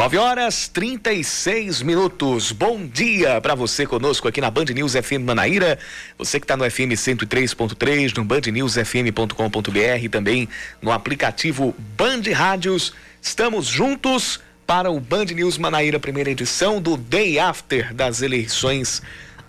[0.00, 2.52] 9 horas 36 minutos.
[2.52, 5.78] Bom dia para você conosco aqui na Band News FM Manaíra.
[6.16, 10.48] Você que está no FM 103.3, no bandnewsfm.com.br, também
[10.80, 12.94] no aplicativo Band Rádios.
[13.20, 19.02] Estamos juntos para o Band News Manaíra, primeira edição do Day After das eleições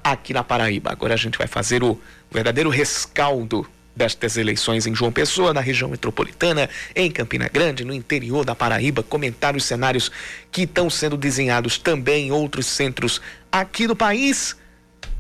[0.04, 0.92] aqui na Paraíba.
[0.92, 1.98] Agora a gente vai fazer o
[2.30, 3.66] verdadeiro rescaldo
[3.96, 9.04] destas eleições em João Pessoa, na região metropolitana, em Campina Grande, no interior da Paraíba,
[9.04, 10.12] comentar os cenários
[10.52, 14.56] que estão sendo desenhados também em outros centros aqui do país.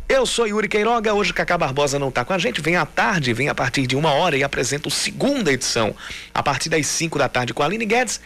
[0.08, 3.34] Eu sou Yuri Queiroga, hoje Cacá Barbosa não está com a gente, vem à tarde,
[3.34, 5.95] vem a partir de uma hora e apresenta a segunda edição,
[6.34, 8.20] a partir das 5 da tarde com a Aline Guedes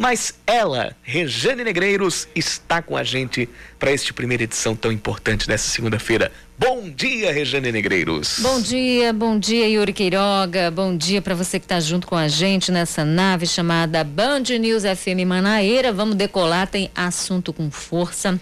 [0.00, 3.46] mas ela, Rejane Negreiros, está com a gente
[3.78, 6.32] para este primeira edição tão importante dessa segunda-feira.
[6.58, 8.38] Bom dia, Rejane Negreiros.
[8.40, 10.70] Bom dia, bom dia, Yuri Queiroga.
[10.70, 14.84] Bom dia para você que está junto com a gente nessa nave chamada Band News
[14.84, 15.92] FM Manaíra.
[15.92, 18.40] Vamos decolar, tem assunto com força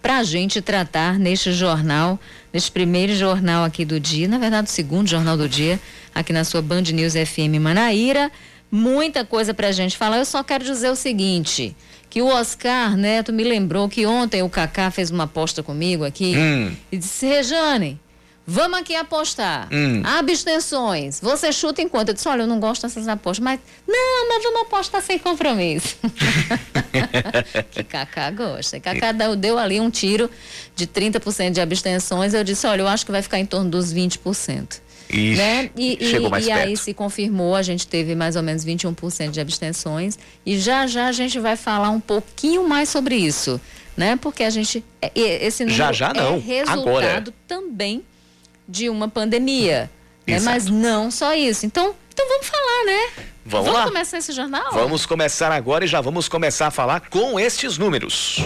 [0.00, 2.18] para a gente tratar neste jornal,
[2.50, 5.78] neste primeiro jornal aqui do dia, na verdade, o segundo jornal do dia,
[6.14, 8.32] aqui na sua Band News FM Manaíra
[8.74, 10.18] muita coisa para a gente falar.
[10.18, 11.76] Eu só quero dizer o seguinte:
[12.10, 16.36] que o Oscar Neto me lembrou que ontem o Kaká fez uma aposta comigo aqui
[16.36, 16.76] hum.
[16.90, 18.00] e disse: Rejane,
[18.44, 19.68] vamos aqui apostar.
[19.72, 20.02] Hum.
[20.04, 21.20] Abstenções.
[21.20, 22.08] Você chuta enquanto.
[22.08, 23.60] Eu disse: olha, eu não gosto dessas apostas, mas.
[23.86, 25.96] Não, mas vamos apostar sem compromisso.
[27.70, 28.80] que Kaká gosta.
[28.80, 30.28] Kaká deu, deu ali um tiro
[30.74, 32.34] de 30% de abstenções.
[32.34, 34.83] Eu disse: olha, eu acho que vai ficar em torno dos 20%.
[35.08, 35.70] E, né?
[35.76, 36.48] e, chegou mais e.
[36.48, 40.18] E aí se confirmou, a gente teve mais ou menos 21% de abstenções.
[40.44, 43.60] E já já a gente vai falar um pouquinho mais sobre isso.
[43.96, 44.16] Né?
[44.16, 44.84] Porque a gente.
[45.00, 46.34] É, esse número já, já não.
[46.34, 47.24] é resultado Agora.
[47.46, 48.02] também
[48.68, 49.90] de uma pandemia.
[50.26, 50.40] Né?
[50.40, 51.66] Mas não só isso.
[51.66, 53.24] Então, então vamos falar, né?
[53.44, 53.86] Vamos, vamos lá.
[53.86, 54.72] começar esse jornal?
[54.72, 58.38] Vamos começar agora e já vamos começar a falar com estes números.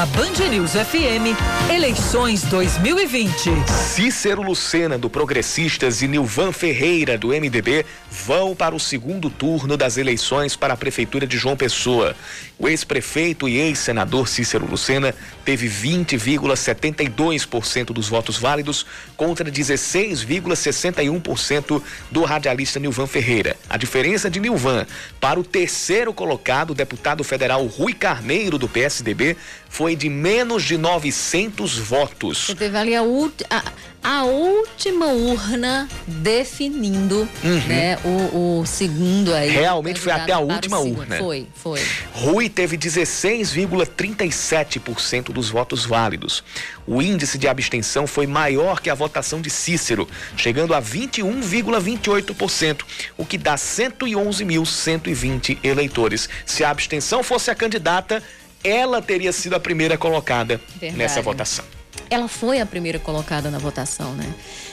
[0.00, 1.36] Na Band News FM,
[1.70, 3.50] eleições 2020.
[3.68, 9.98] Cícero Lucena, do Progressistas, e Nilvan Ferreira, do MDB, vão para o segundo turno das
[9.98, 12.16] eleições para a Prefeitura de João Pessoa.
[12.58, 18.86] O ex-prefeito e ex-senador Cícero Lucena teve 20,72% dos votos válidos
[19.18, 23.54] contra 16,61% do radialista Nilvan Ferreira.
[23.68, 24.86] A diferença de Nilvan
[25.20, 29.36] para o terceiro colocado, deputado federal Rui Carneiro, do PSDB,
[29.70, 32.46] foi de menos de 900 votos.
[32.46, 33.62] Você teve ali a, a,
[34.02, 37.66] a última urna definindo uhum.
[37.66, 39.50] né, o, o, segundo aí.
[39.50, 41.18] Realmente foi até a última urna.
[41.18, 41.82] Foi, foi.
[42.12, 46.42] Rui teve 16,37% dos votos válidos.
[46.86, 52.80] O índice de abstenção foi maior que a votação de Cícero, chegando a 21,28%,
[53.18, 56.26] o que dá 111.120 eleitores.
[56.46, 58.22] Se a abstenção fosse a candidata,
[58.62, 60.98] ela teria sido a primeira colocada Verdade.
[60.98, 61.64] nessa votação
[62.10, 64.26] ela foi a primeira colocada na votação, né?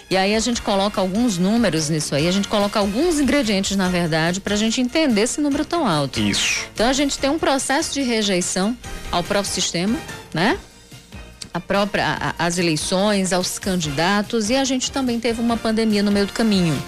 [0.10, 3.90] E aí a gente coloca alguns números nisso aí, a gente coloca alguns ingredientes, na
[3.90, 6.20] verdade, para a gente entender esse número tão alto.
[6.20, 6.66] Isso.
[6.74, 8.76] Então a gente tem um processo de rejeição
[9.12, 9.98] ao próprio sistema,
[10.34, 10.58] né?
[11.54, 16.12] A própria, a, as eleições, aos candidatos e a gente também teve uma pandemia no
[16.12, 16.82] meio do caminho.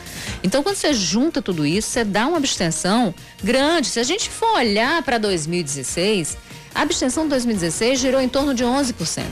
[0.44, 3.88] Então, quando você junta tudo isso, você dá uma abstenção grande.
[3.88, 6.38] Se a gente for olhar para 2016,
[6.74, 9.24] a abstenção de 2016 girou em torno de 11%.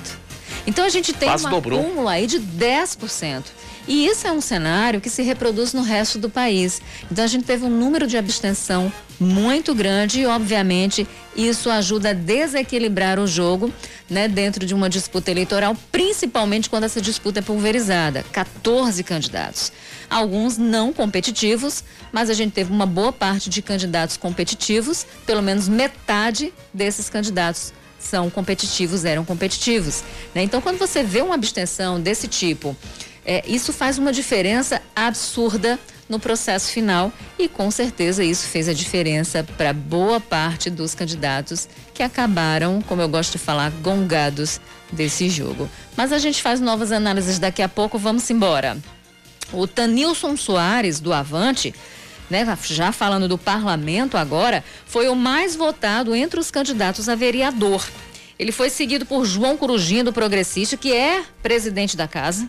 [0.66, 3.44] Então a gente tem Quase um acúmulo aí de 10%.
[3.88, 6.82] E isso é um cenário que se reproduz no resto do país.
[7.10, 12.14] Então a gente teve um número de abstenção muito grande e, obviamente, isso ajuda a
[12.14, 13.72] desequilibrar o jogo
[14.10, 18.24] né, dentro de uma disputa eleitoral, principalmente quando essa disputa é pulverizada.
[18.32, 19.72] 14 candidatos.
[20.10, 25.68] Alguns não competitivos, mas a gente teve uma boa parte de candidatos competitivos, pelo menos
[25.68, 30.04] metade desses candidatos são competitivos, eram competitivos.
[30.34, 30.44] Né?
[30.44, 32.76] Então, quando você vê uma abstenção desse tipo,
[33.28, 35.78] é, isso faz uma diferença absurda
[36.08, 41.68] no processo final e com certeza isso fez a diferença para boa parte dos candidatos
[41.94, 44.62] que acabaram, como eu gosto de falar, gongados
[44.94, 45.70] desse jogo.
[45.98, 48.78] Mas a gente faz novas análises daqui a pouco, vamos embora.
[49.52, 51.76] O Tanilson Soares, do Avante,
[52.30, 57.86] né, já falando do parlamento agora, foi o mais votado entre os candidatos a vereador.
[58.40, 62.48] Ele foi seguido por João Corujinha, do Progressista, que é presidente da casa,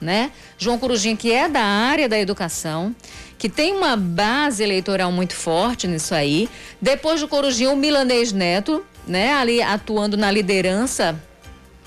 [0.00, 0.30] né?
[0.56, 2.94] João Corujinha, que é da área da educação,
[3.38, 6.48] que tem uma base eleitoral muito forte nisso aí.
[6.80, 9.34] Depois do Corujinha, o Milanês Neto, né?
[9.34, 11.20] Ali atuando na liderança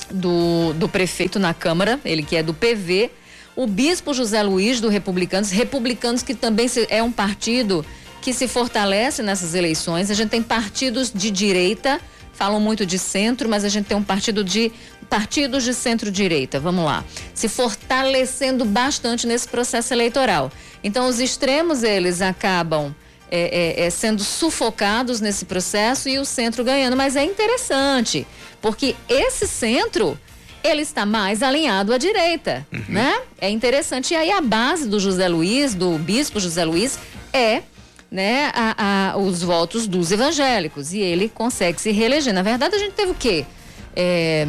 [0.09, 3.11] do, do prefeito na Câmara, ele que é do PV.
[3.55, 7.85] o bispo José Luiz do Republicanos, Republicanos que também é um partido
[8.21, 10.11] que se fortalece nessas eleições.
[10.11, 11.99] A gente tem partidos de direita,
[12.33, 14.71] falam muito de centro, mas a gente tem um partido de
[15.09, 17.03] partidos de centro-direita, vamos lá,
[17.33, 17.49] se
[17.91, 20.49] fortalecendo bastante nesse processo eleitoral.
[20.81, 22.95] Então, os extremos eles acabam
[23.29, 26.95] é, é, é, sendo sufocados nesse processo e o centro ganhando.
[26.95, 28.25] Mas é interessante,
[28.61, 30.17] porque esse centro
[30.63, 32.83] ele está mais alinhado à direita, uhum.
[32.87, 33.21] né?
[33.39, 34.13] É interessante.
[34.13, 36.97] E aí a base do José Luiz, do bispo José Luiz,
[37.33, 37.63] é
[38.09, 40.93] né, a, a, os votos dos evangélicos.
[40.93, 42.33] E ele consegue se reeleger.
[42.33, 43.45] Na verdade, a gente teve o quê?
[43.95, 44.47] É,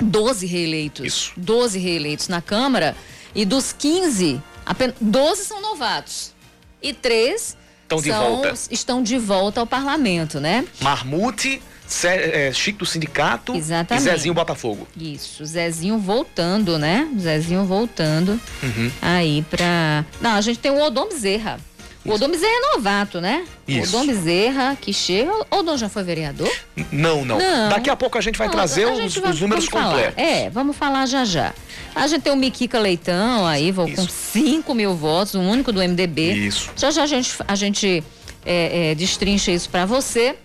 [0.00, 1.06] 12 reeleitos.
[1.06, 1.32] Isso.
[1.36, 2.96] 12 reeleitos na Câmara.
[3.34, 6.32] E dos 15, apenas 12 são novatos.
[6.80, 8.54] E três estão de volta.
[8.70, 10.64] Estão de volta ao parlamento, né?
[10.80, 11.60] Marmute
[12.04, 14.06] é, Chico do Sindicato Exatamente.
[14.06, 14.88] e Zezinho Botafogo.
[14.96, 17.08] Isso, Zezinho voltando, né?
[17.18, 18.90] Zezinho voltando uhum.
[19.02, 20.04] aí pra.
[20.20, 21.58] Não, a gente tem o Odom Bezerra.
[22.04, 23.46] O Odom Bezerra é novato, né?
[23.66, 23.96] Isso.
[23.96, 25.32] Odom Bezerra, que chega.
[25.32, 26.52] O Odom já foi vereador?
[26.92, 27.68] Não, não, não.
[27.70, 30.14] Daqui a pouco a gente vai não, trazer os, vai, os, números completos.
[30.16, 31.54] É, vamos falar já já.
[31.94, 35.80] A gente tem o Miquica Leitão aí, vou com 5 mil votos, o único do
[35.80, 36.32] MDB.
[36.32, 36.70] Isso.
[36.76, 38.04] Já já a gente, a gente
[38.44, 40.36] é, é, destrincha isso para você.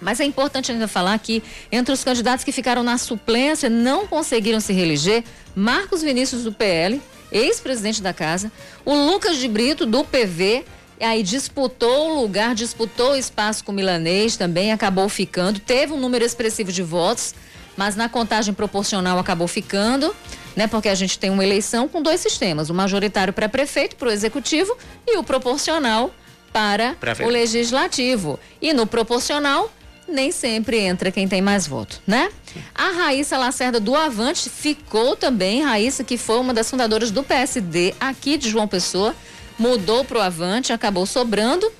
[0.00, 1.42] Mas é importante ainda falar que
[1.72, 7.00] entre os candidatos que ficaram na suplência não conseguiram se reeleger, Marcos Vinícius do PL,
[7.32, 8.52] ex-presidente da casa,
[8.84, 10.64] o Lucas de Brito do PV,
[11.04, 15.98] aí disputou o lugar, disputou o espaço com o Milanês também, acabou ficando, teve um
[15.98, 17.34] número expressivo de votos,
[17.76, 20.14] mas na contagem proporcional acabou ficando,
[20.54, 20.66] né?
[20.66, 24.10] Porque a gente tem uma eleição com dois sistemas, o majoritário para prefeito, para o
[24.10, 24.76] executivo
[25.06, 26.10] e o proporcional
[26.52, 28.40] para o legislativo.
[28.62, 29.70] E no proporcional
[30.08, 32.30] nem sempre entra quem tem mais voto, né?
[32.74, 37.94] A Raíssa Lacerda do Avante ficou também, Raíssa que foi uma das fundadoras do PSD
[38.00, 39.14] aqui de João Pessoa,
[39.58, 41.70] mudou para o Avante, acabou sobrando.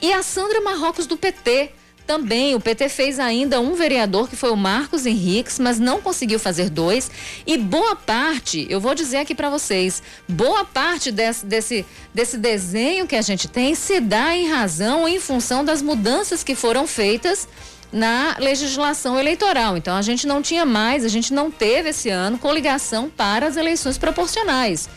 [0.00, 1.70] E a Sandra Marrocos do PT
[2.06, 6.38] também, o PT fez ainda um vereador que foi o Marcos Henriques, mas não conseguiu
[6.38, 7.10] fazer dois.
[7.44, 11.84] E boa parte, eu vou dizer aqui para vocês, boa parte desse, desse,
[12.14, 16.54] desse desenho que a gente tem se dá em razão, em função das mudanças que
[16.54, 17.48] foram feitas
[17.92, 19.76] na legislação eleitoral.
[19.76, 23.56] Então a gente não tinha mais, a gente não teve esse ano coligação para as
[23.56, 24.88] eleições proporcionais.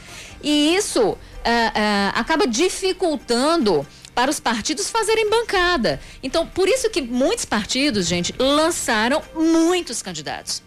[0.43, 5.99] E isso uh, uh, acaba dificultando para os partidos fazerem bancada.
[6.21, 10.61] Então, por isso que muitos partidos, gente, lançaram muitos candidatos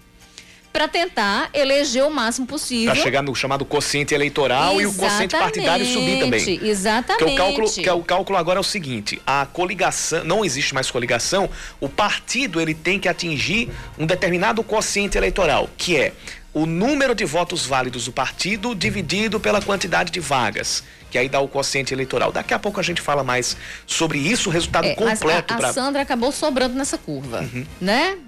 [0.73, 2.95] para tentar eleger o máximo possível.
[2.95, 4.83] Para chegar no chamado quociente eleitoral Exatamente.
[4.83, 6.61] e o quociente partidário subir também.
[6.67, 7.25] Exatamente.
[7.25, 10.73] Que o cálculo, que é o cálculo agora é o seguinte: a coligação, não existe
[10.73, 11.49] mais coligação,
[11.79, 13.69] o partido ele tem que atingir
[13.99, 16.15] um determinado quociente eleitoral, que é
[16.55, 21.41] o número de votos válidos do partido dividido pela quantidade de vagas, que aí dá
[21.41, 22.31] o quociente eleitoral.
[22.31, 23.57] Daqui a pouco a gente fala mais
[23.87, 25.53] sobre isso, o resultado é, completo.
[25.53, 25.73] A, a pra...
[25.73, 27.67] Sandra acabou sobrando nessa curva, uhum.
[27.81, 28.19] né?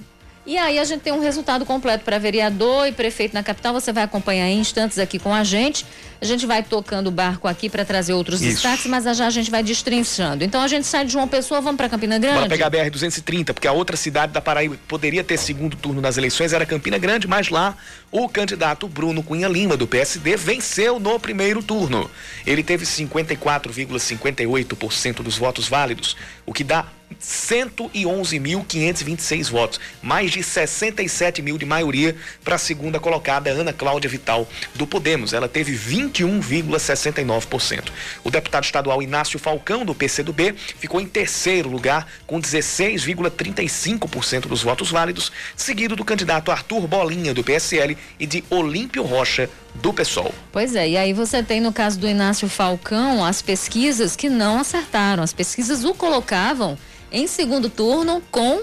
[0.47, 3.73] E aí a gente tem um resultado completo para vereador e prefeito na capital.
[3.73, 5.87] Você vai acompanhar em instantes aqui com a gente.
[6.21, 8.53] A gente vai tocando o barco aqui para trazer outros Isso.
[8.53, 10.45] destaques, mas já a gente vai destrinchando.
[10.45, 12.37] Então a gente sai de João Pessoa, vamos para Campina Grande.
[12.37, 16.03] Bora pegar a BR 230, porque a outra cidade da Paraíba poderia ter segundo turno
[16.03, 17.75] nas eleições era Campina Grande, mas lá
[18.17, 22.09] o candidato Bruno Cunha Lima do PSD venceu no primeiro turno.
[22.47, 26.17] Ele teve 54,58% dos votos válidos,
[26.47, 26.87] o que dá
[27.21, 34.47] 111.526 votos, mais de 67 mil de maioria para a segunda colocada, Ana Cláudia Vital,
[34.75, 35.33] do Podemos.
[35.33, 37.91] Ela teve 21,69%.
[38.23, 44.91] O deputado estadual Inácio Falcão, do PCdoB, ficou em terceiro lugar, com 16,35% dos votos
[44.91, 50.33] válidos, seguido do candidato Arthur Bolinha, do PSL, e de Olímpio Rocha, do PSOL.
[50.53, 54.61] Pois é, e aí você tem no caso do Inácio Falcão as pesquisas que não
[54.61, 55.23] acertaram.
[55.23, 56.79] As pesquisas o colocavam
[57.11, 58.63] em segundo turno com,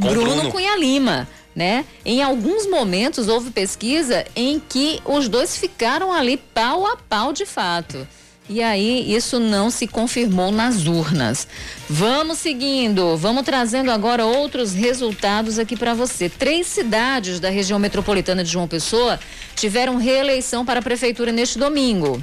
[0.00, 1.28] com Bruno, Bruno Cunha Lima.
[1.54, 1.84] Né?
[2.04, 7.44] Em alguns momentos houve pesquisa em que os dois ficaram ali pau a pau de
[7.44, 8.06] fato.
[8.50, 11.46] E aí isso não se confirmou nas urnas.
[11.88, 16.28] Vamos seguindo, vamos trazendo agora outros resultados aqui para você.
[16.28, 19.20] Três cidades da região metropolitana de João Pessoa
[19.54, 22.20] tiveram reeleição para a prefeitura neste domingo.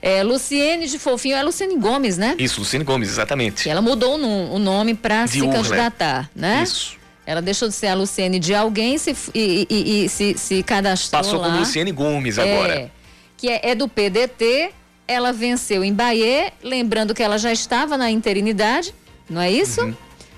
[0.00, 2.36] É, Luciene de Fofinho, é Luciene Gomes, né?
[2.38, 3.68] Isso, Luciene Gomes, exatamente.
[3.68, 5.54] ela mudou o nome para se Urla.
[5.54, 6.62] candidatar, né?
[6.62, 6.96] Isso.
[7.26, 11.20] Ela deixou de ser a Luciene de alguém se, e, e, e se, se cadastrou
[11.20, 11.50] Passou lá.
[11.50, 12.74] com Luciene Gomes agora.
[12.74, 12.90] É,
[13.36, 14.70] que é, é do PDT
[15.06, 18.94] ela venceu em Bahia, lembrando que ela já estava na interinidade,
[19.28, 19.82] não é isso?
[19.82, 19.94] Uhum.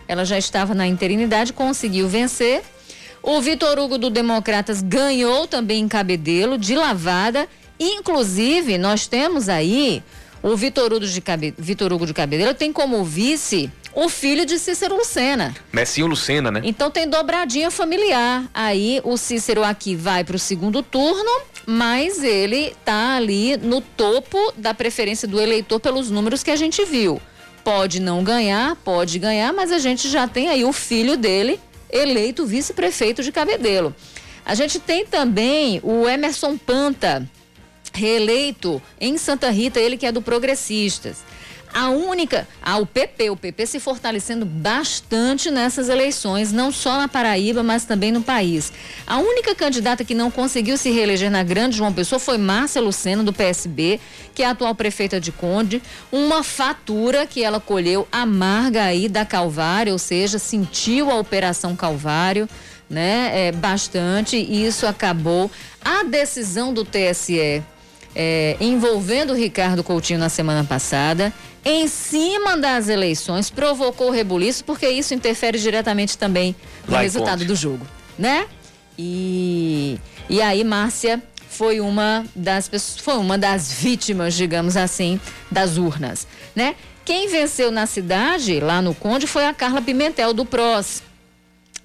[0.06, 2.62] Ela já estava na interinidade, conseguiu vencer.
[3.22, 7.48] O Vitor Hugo do Democratas ganhou também em Cabedelo, de lavada.
[7.80, 10.02] Inclusive, nós temos aí
[10.42, 11.54] o Vitor Hugo de, Cabe...
[11.56, 15.54] Vitor Hugo de Cabedelo tem como vice o filho de Cícero Lucena.
[15.72, 16.60] Messinho Lucena, né?
[16.64, 18.48] Então tem dobradinha familiar.
[18.52, 21.30] Aí o Cícero aqui vai para o segundo turno,
[21.66, 26.84] mas ele tá ali no topo da preferência do eleitor pelos números que a gente
[26.84, 27.20] viu.
[27.62, 31.58] Pode não ganhar, pode ganhar, mas a gente já tem aí o filho dele
[31.90, 33.94] eleito vice-prefeito de Cabedelo.
[34.44, 37.26] A gente tem também o Emerson Panta,
[37.94, 41.18] reeleito em Santa Rita, ele que é do Progressistas.
[41.74, 42.46] A única,
[42.80, 48.12] o PP, o PP se fortalecendo bastante nessas eleições, não só na Paraíba, mas também
[48.12, 48.72] no país.
[49.04, 53.24] A única candidata que não conseguiu se reeleger na Grande João Pessoa foi Márcia Lucena,
[53.24, 53.98] do PSB,
[54.32, 55.82] que é a atual prefeita de Conde.
[56.12, 62.48] Uma fatura que ela colheu amarga aí da Calvário, ou seja, sentiu a Operação Calvário,
[62.88, 63.48] né?
[63.48, 65.50] É, bastante, e isso acabou.
[65.84, 67.64] A decisão do TSE
[68.14, 71.32] é, envolvendo o Ricardo Coutinho na semana passada,
[71.64, 76.54] em cima das eleições, provocou rebuliço, porque isso interfere diretamente também
[76.86, 77.48] no Vai resultado conte.
[77.48, 77.86] do jogo,
[78.18, 78.46] né?
[78.98, 85.18] E, e aí, Márcia foi uma das pessoas, foi uma das vítimas, digamos assim,
[85.50, 86.76] das urnas, né?
[87.04, 91.02] Quem venceu na cidade, lá no Conde, foi a Carla Pimentel do PROS,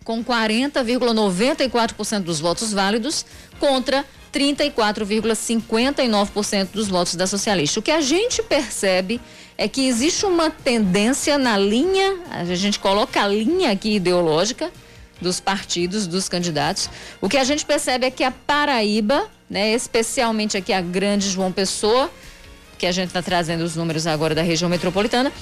[0.03, 3.25] com 40,94% dos votos válidos
[3.59, 7.79] contra 34,59% dos votos da socialista.
[7.79, 9.21] O que a gente percebe
[9.57, 14.71] é que existe uma tendência na linha, a gente coloca a linha aqui ideológica
[15.21, 16.89] dos partidos, dos candidatos.
[17.19, 21.51] O que a gente percebe é que a Paraíba, né, especialmente aqui a Grande João
[21.51, 22.09] Pessoa,
[22.77, 25.33] que a gente está trazendo os números agora da região metropolitana,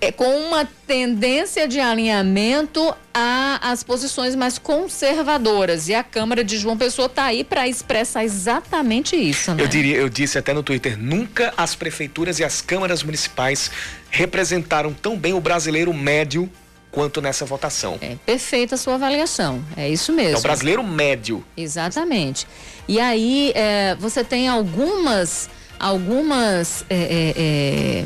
[0.00, 5.88] é, com uma tendência de alinhamento às posições mais conservadoras.
[5.88, 9.54] E a Câmara de João Pessoa está aí para expressar exatamente isso.
[9.54, 9.62] Né?
[9.62, 13.70] Eu, diria, eu disse até no Twitter: nunca as prefeituras e as câmaras municipais
[14.10, 16.50] representaram tão bem o brasileiro médio
[16.90, 17.98] quanto nessa votação.
[18.00, 20.36] É perfeita a sua avaliação, é isso mesmo.
[20.36, 21.44] É o brasileiro médio.
[21.56, 22.46] Exatamente.
[22.88, 28.04] E aí é, você tem algumas, algumas é, é,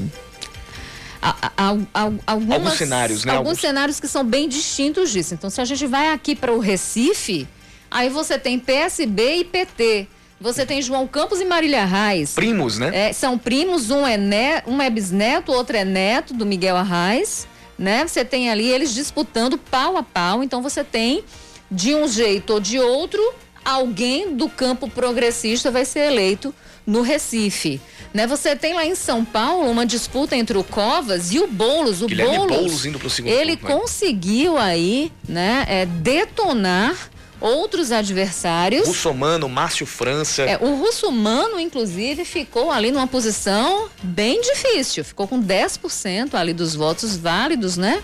[1.25, 3.33] é algumas, alguns cenários, né?
[3.33, 5.33] Alguns, alguns cenários que são bem distintos disso.
[5.35, 7.49] Então, se a gente vai aqui para o Recife,
[7.91, 10.09] aí você tem PSB e PT.
[10.41, 12.35] Você tem João Campos e Marília Arraes.
[12.35, 12.91] Primos, né?
[12.93, 16.77] É, são primos, um é, net, um é bisneto, o outro é neto do Miguel
[16.77, 17.47] Arraes.
[17.79, 18.07] Né?
[18.07, 20.43] Você tem ali eles disputando pau a pau.
[20.43, 21.25] Então você tem,
[21.71, 23.23] de um jeito ou de outro,
[23.65, 26.55] alguém do campo progressista vai ser eleito
[26.87, 27.81] no Recife.
[28.13, 28.27] Né?
[28.27, 32.03] Você tem lá em São Paulo uma disputa entre o Covas e o Boulos.
[32.03, 33.81] O Guilherme Boulos, Boulos indo pro segundo ele turno, né?
[33.81, 38.87] conseguiu aí, né, é, detonar outros adversários.
[38.87, 40.43] Russomano, Márcio França.
[40.43, 45.05] É, o Russomano, inclusive, ficou ali numa posição bem difícil.
[45.05, 48.03] Ficou com 10% ali dos votos válidos, né?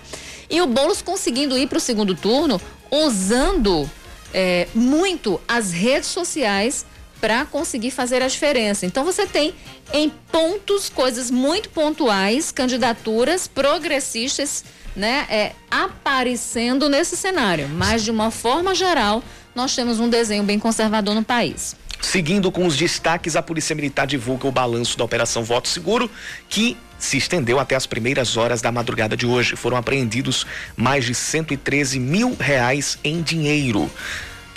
[0.50, 3.88] E o Boulos conseguindo ir para o segundo turno usando
[4.32, 6.84] é, muito as redes sociais
[7.20, 8.86] para conseguir fazer a diferença.
[8.86, 9.54] Então você tem
[9.92, 14.64] em pontos coisas muito pontuais, candidaturas progressistas,
[14.96, 17.68] né, é, aparecendo nesse cenário.
[17.68, 19.22] Mas de uma forma geral,
[19.54, 21.76] nós temos um desenho bem conservador no país.
[22.00, 26.10] Seguindo com os destaques, a Polícia Militar divulga o balanço da Operação Voto Seguro,
[26.48, 29.56] que se estendeu até as primeiras horas da madrugada de hoje.
[29.56, 33.90] Foram apreendidos mais de 113 mil reais em dinheiro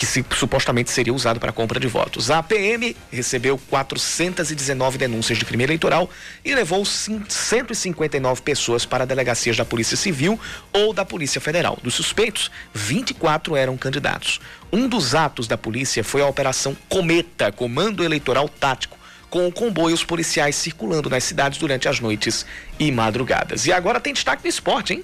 [0.03, 2.29] que se, supostamente seria usado para compra de votos.
[2.29, 6.09] A PM recebeu 419 denúncias de crime eleitoral
[6.43, 10.37] e levou 159 pessoas para delegacias da Polícia Civil
[10.73, 11.79] ou da Polícia Federal.
[11.81, 14.41] Dos suspeitos, 24 eram candidatos.
[14.71, 19.02] Um dos atos da polícia foi a Operação Cometa, Comando Eleitoral Tático
[19.33, 22.45] com comboios policiais circulando nas cidades durante as noites
[22.77, 23.65] e madrugadas.
[23.65, 25.03] E agora tem destaque no esporte, hein?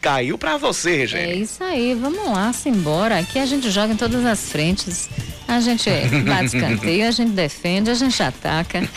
[0.00, 1.22] Caiu para você, Regine.
[1.22, 3.18] É isso aí, vamos lá, simbora.
[3.18, 5.10] Aqui a gente joga em todas as frentes.
[5.46, 5.90] A gente
[6.24, 8.88] bate escanteio, a gente defende, a gente ataca.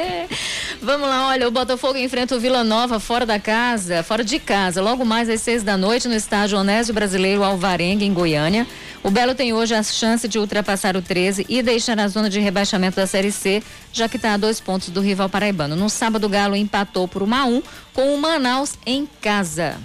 [0.80, 4.80] vamos lá, olha, o Botafogo enfrenta o Vila Nova fora da casa, fora de casa,
[4.80, 8.66] logo mais às seis da noite no estádio Onésio Brasileiro Alvarenga, em Goiânia.
[9.02, 12.38] O Belo tem hoje a chance de ultrapassar o 13 e deixar a zona de
[12.38, 15.74] rebaixamento da Série C, já que está a dois pontos do rival paraibano.
[15.74, 17.62] No sábado, o Galo empatou por 1 a 1
[17.94, 19.78] com o Manaus em casa.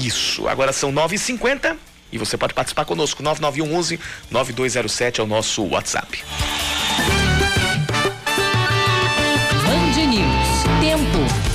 [0.00, 0.48] Isso.
[0.48, 1.76] Agora são 9h50
[2.10, 3.22] e você pode participar conosco.
[3.22, 6.24] 9911 9207 é o nosso WhatsApp.
[9.64, 10.80] Band News.
[10.80, 11.50] Tempo.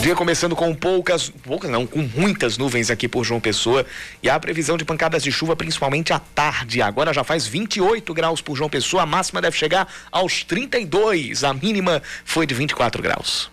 [0.00, 3.84] Dia começando com poucas, poucas não, com muitas nuvens aqui por João Pessoa
[4.22, 6.80] e a previsão de pancadas de chuva principalmente à tarde.
[6.80, 11.52] Agora já faz 28 graus por João Pessoa, a máxima deve chegar aos 32, a
[11.52, 13.50] mínima foi de 24 graus.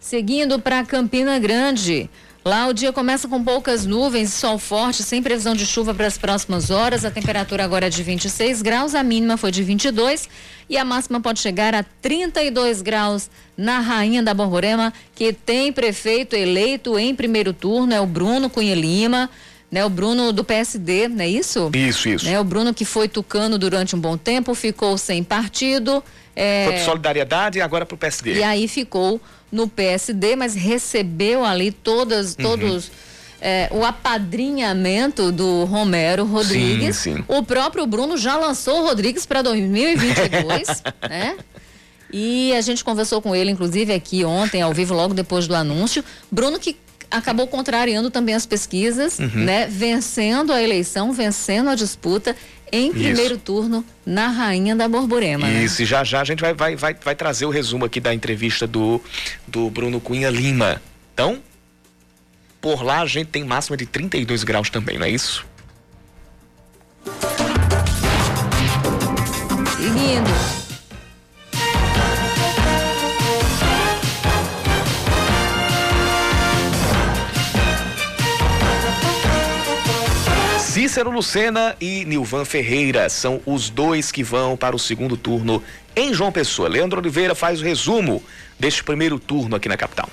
[0.00, 2.10] Seguindo para Campina Grande,
[2.44, 6.18] Lá o dia começa com poucas nuvens, sol forte, sem previsão de chuva para as
[6.18, 7.04] próximas horas.
[7.04, 10.28] A temperatura agora é de 26 graus, a mínima foi de 22
[10.68, 16.34] e a máxima pode chegar a 32 graus na Rainha da Borborema, que tem prefeito
[16.34, 19.30] eleito em primeiro turno, é o Bruno Cunha Lima.
[19.70, 21.70] Né, o Bruno do PSD, não é isso?
[21.72, 22.26] Isso, isso.
[22.26, 26.04] Né, o Bruno que foi tucano durante um bom tempo, ficou sem partido.
[26.36, 26.64] É...
[26.64, 28.34] Foi para Solidariedade e agora para o PSD.
[28.34, 29.18] E aí ficou
[29.52, 32.42] no PSD, mas recebeu ali todas, uhum.
[32.42, 32.90] todos
[33.42, 36.96] é, o apadrinhamento do Romero Rodrigues.
[36.96, 37.24] Sim, sim.
[37.28, 41.36] O próprio Bruno já lançou o Rodrigues para 2022, né?
[42.12, 46.04] E a gente conversou com ele, inclusive, aqui ontem, ao vivo, logo depois do anúncio.
[46.30, 46.76] Bruno que
[47.12, 49.44] acabou contrariando também as pesquisas, uhum.
[49.44, 49.66] né?
[49.66, 52.34] Vencendo a eleição, vencendo a disputa
[52.72, 53.44] em primeiro Isso.
[53.44, 55.46] turno na Rainha da Borborema.
[55.46, 55.64] Né?
[55.64, 55.84] Isso, né?
[55.84, 58.66] e já já a gente vai, vai, vai, vai trazer o resumo aqui da entrevista
[58.66, 59.00] do,
[59.46, 60.80] do Bruno Cunha Lima.
[61.12, 61.40] Então,
[62.60, 65.44] por lá a gente tem máxima de 32 graus também, não é isso?
[69.76, 70.61] Seguindo.
[80.82, 85.62] Cícero Lucena e Nilvan Ferreira são os dois que vão para o segundo turno
[85.94, 86.68] em João Pessoa.
[86.68, 88.20] Leandro Oliveira faz o resumo
[88.58, 90.08] deste primeiro turno aqui na capital.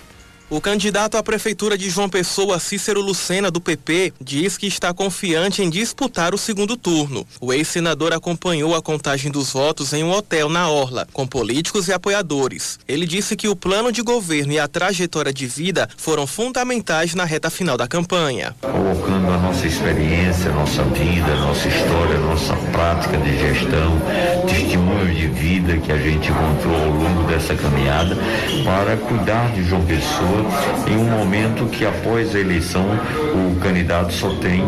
[0.52, 5.62] O candidato à prefeitura de João Pessoa, Cícero Lucena, do PP, diz que está confiante
[5.62, 7.24] em disputar o segundo turno.
[7.40, 11.94] O ex-senador acompanhou a contagem dos votos em um hotel na Orla, com políticos e
[11.94, 12.80] apoiadores.
[12.88, 17.26] Ele disse que o plano de governo e a trajetória de vida foram fundamentais na
[17.26, 18.56] reta final da campanha.
[18.60, 24.02] Colocando a nossa experiência, nossa vida, nossa história, nossa prática de gestão,
[24.48, 28.18] testemunho de vida que a gente encontrou ao longo dessa caminhada,
[28.66, 30.39] para cuidar de João Pessoa
[30.88, 32.86] em um momento que após a eleição
[33.34, 34.64] o candidato só tem,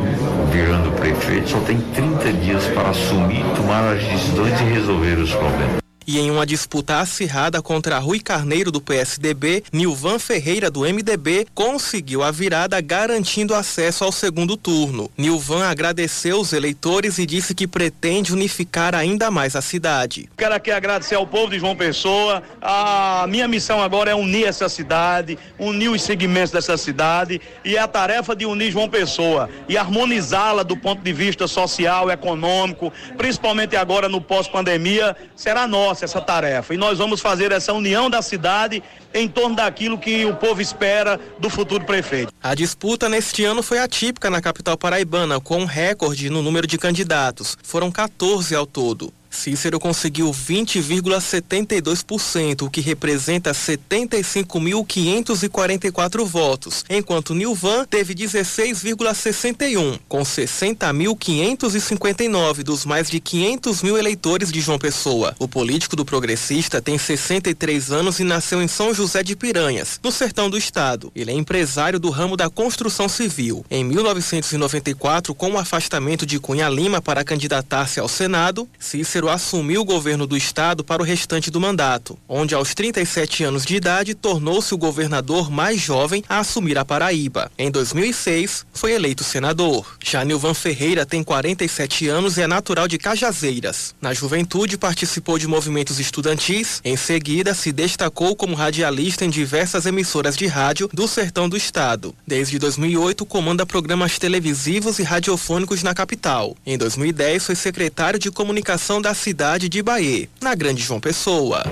[0.51, 5.80] virando prefeito, só tem 30 dias para assumir, tomar as decisões e resolver os problemas.
[6.07, 12.23] E em uma disputa acirrada contra Rui Carneiro do PSDB, Nilvan Ferreira do MDB conseguiu
[12.23, 15.11] a virada garantindo acesso ao segundo turno.
[15.15, 20.27] Nilvan agradeceu os eleitores e disse que pretende unificar ainda mais a cidade.
[20.35, 22.41] Quero aqui agradecer ao povo de João Pessoa.
[22.59, 27.79] A minha missão agora é unir essa cidade, unir os segmentos dessa cidade e é
[27.79, 33.75] a tarefa de unir João Pessoa e harmonizá-la do ponto de vista social, econômico, principalmente
[33.75, 38.81] agora no pós-pandemia, será nossa essa tarefa e nós vamos fazer essa união da cidade
[39.13, 42.33] em torno daquilo que o povo espera do futuro prefeito.
[42.41, 46.77] A disputa neste ano foi atípica na capital paraibana, com um recorde no número de
[46.77, 47.57] candidatos.
[47.63, 49.13] Foram 14 ao todo.
[49.31, 62.85] Cícero conseguiu 20,72%, o que representa 75.544 votos, enquanto Nilvan teve 16,61, com 60.559 dos
[62.85, 65.33] mais de 500 mil eleitores de João Pessoa.
[65.39, 70.11] O político do progressista tem 63 anos e nasceu em São José de Piranhas, no
[70.11, 71.09] sertão do estado.
[71.15, 73.63] Ele é empresário do ramo da construção civil.
[73.71, 79.81] Em 1994, com o afastamento de Cunha Lima para candidatar-se ao Senado, Cícero Cícero assumiu
[79.81, 84.15] o governo do estado para o restante do mandato, onde aos 37 anos de idade
[84.15, 87.51] tornou-se o governador mais jovem a assumir a Paraíba.
[87.57, 89.97] Em 2006, foi eleito senador.
[90.03, 93.93] Já Nilvan Ferreira tem 47 anos e é natural de Cajazeiras.
[94.01, 100.35] Na juventude participou de movimentos estudantis, em seguida se destacou como radialista em diversas emissoras
[100.35, 102.15] de rádio do sertão do estado.
[102.25, 106.55] Desde 2008 comanda programas televisivos e radiofônicos na capital.
[106.65, 111.63] Em 2010 foi secretário de comunicação da da cidade de Bahia, na Grande João Pessoa.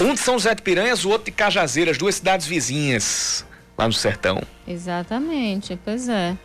[0.00, 3.44] Um de São José de Piranhas, o outro de Cajazeiras, duas cidades vizinhas,
[3.76, 4.40] lá no sertão.
[4.68, 6.36] Exatamente, pois é.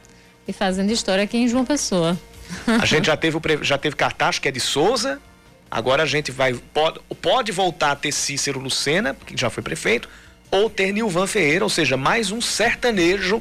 [0.48, 2.20] E fazendo história aqui em João Pessoa.
[2.66, 5.22] A gente já teve, o, já teve cartaz que é de Souza,
[5.70, 10.10] agora a gente vai, pode, pode voltar a ter Cícero Lucena, que já foi prefeito,
[10.50, 13.40] ou ter Nilvan Ferreira, ou seja, mais um sertanejo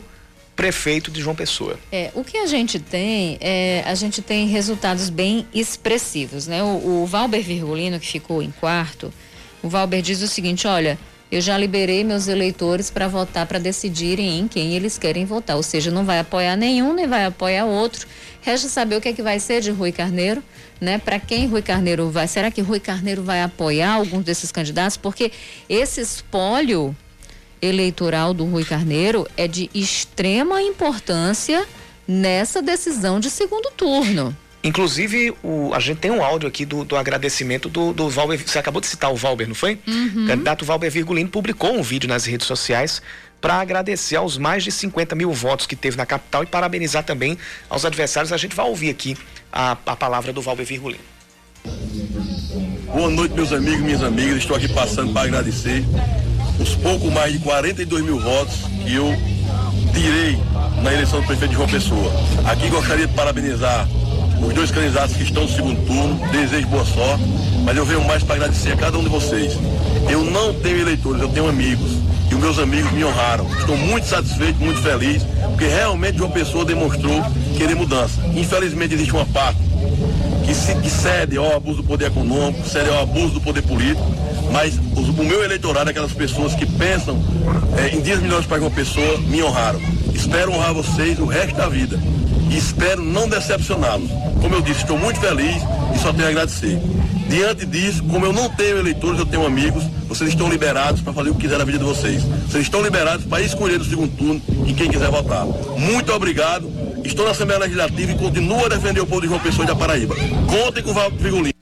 [0.60, 1.78] prefeito de João Pessoa.
[1.90, 6.62] É, o que a gente tem, é, a gente tem resultados bem expressivos, né?
[6.62, 9.10] O, o Valber Virgulino, que ficou em quarto,
[9.62, 10.98] o Valber diz o seguinte, olha,
[11.32, 15.56] eu já liberei meus eleitores para votar, para decidirem em quem eles querem votar.
[15.56, 18.06] Ou seja, não vai apoiar nenhum, nem vai apoiar outro.
[18.42, 20.42] Resta saber o que é que vai ser de Rui Carneiro,
[20.78, 20.98] né?
[20.98, 22.28] Para quem Rui Carneiro vai?
[22.28, 24.98] Será que Rui Carneiro vai apoiar algum desses candidatos?
[24.98, 25.32] Porque
[25.70, 26.94] esse espólio
[27.62, 31.66] eleitoral do Rui Carneiro é de extrema importância
[32.06, 34.36] nessa decisão de segundo turno.
[34.62, 38.38] Inclusive, o, a gente tem um áudio aqui do, do agradecimento do, do Valber.
[38.46, 39.78] Você acabou de citar o Valber, não foi?
[39.86, 40.24] Uhum.
[40.24, 43.00] O candidato Valber Virgulino publicou um vídeo nas redes sociais
[43.40, 47.38] para agradecer aos mais de 50 mil votos que teve na capital e parabenizar também
[47.70, 48.34] aos adversários.
[48.34, 49.16] A gente vai ouvir aqui
[49.50, 51.04] a, a palavra do Valber Virgulino.
[52.92, 54.38] Boa noite, meus amigos e minhas amigas.
[54.38, 55.84] Estou aqui passando para agradecer
[56.60, 59.16] os pouco mais de 42 mil votos que eu
[59.94, 60.38] tirei
[60.82, 62.12] na eleição do prefeito de João Pessoa.
[62.44, 63.88] Aqui gostaria de parabenizar
[64.42, 66.20] os dois candidatos que estão no segundo turno.
[66.30, 67.24] Desejo boa sorte,
[67.64, 69.56] mas eu venho mais para agradecer a cada um de vocês.
[70.08, 71.92] Eu não tenho eleitores, eu tenho amigos.
[72.30, 73.46] E os meus amigos me honraram.
[73.58, 77.22] Estou muito satisfeito, muito feliz, porque realmente João Pessoa demonstrou
[77.56, 78.20] querer mudança.
[78.34, 79.58] Infelizmente existe uma parte
[80.44, 84.04] que, se, que cede ao abuso do poder econômico, cede ao abuso do poder político,
[84.50, 87.22] mas os, o meu eleitorado aquelas pessoas que pensam
[87.76, 89.80] é, em dias melhores para uma pessoa, me honraram.
[90.14, 91.98] Espero honrar vocês o resto da vida
[92.50, 94.10] e espero não decepcioná-los.
[94.40, 95.56] Como eu disse, estou muito feliz
[95.94, 96.78] e só tenho a agradecer.
[97.28, 101.30] Diante disso, como eu não tenho eleitores, eu tenho amigos, vocês estão liberados para fazer
[101.30, 102.22] o que quiser na vida de vocês.
[102.48, 105.46] Vocês estão liberados para escolher no segundo turno em quem quiser votar.
[105.78, 106.68] Muito obrigado.
[107.04, 109.76] Estou na Assembleia Legislativa e continuo a defender o povo de João Pessoa e da
[109.76, 110.16] Paraíba.
[110.48, 111.59] Contem com o Valdo Figolino.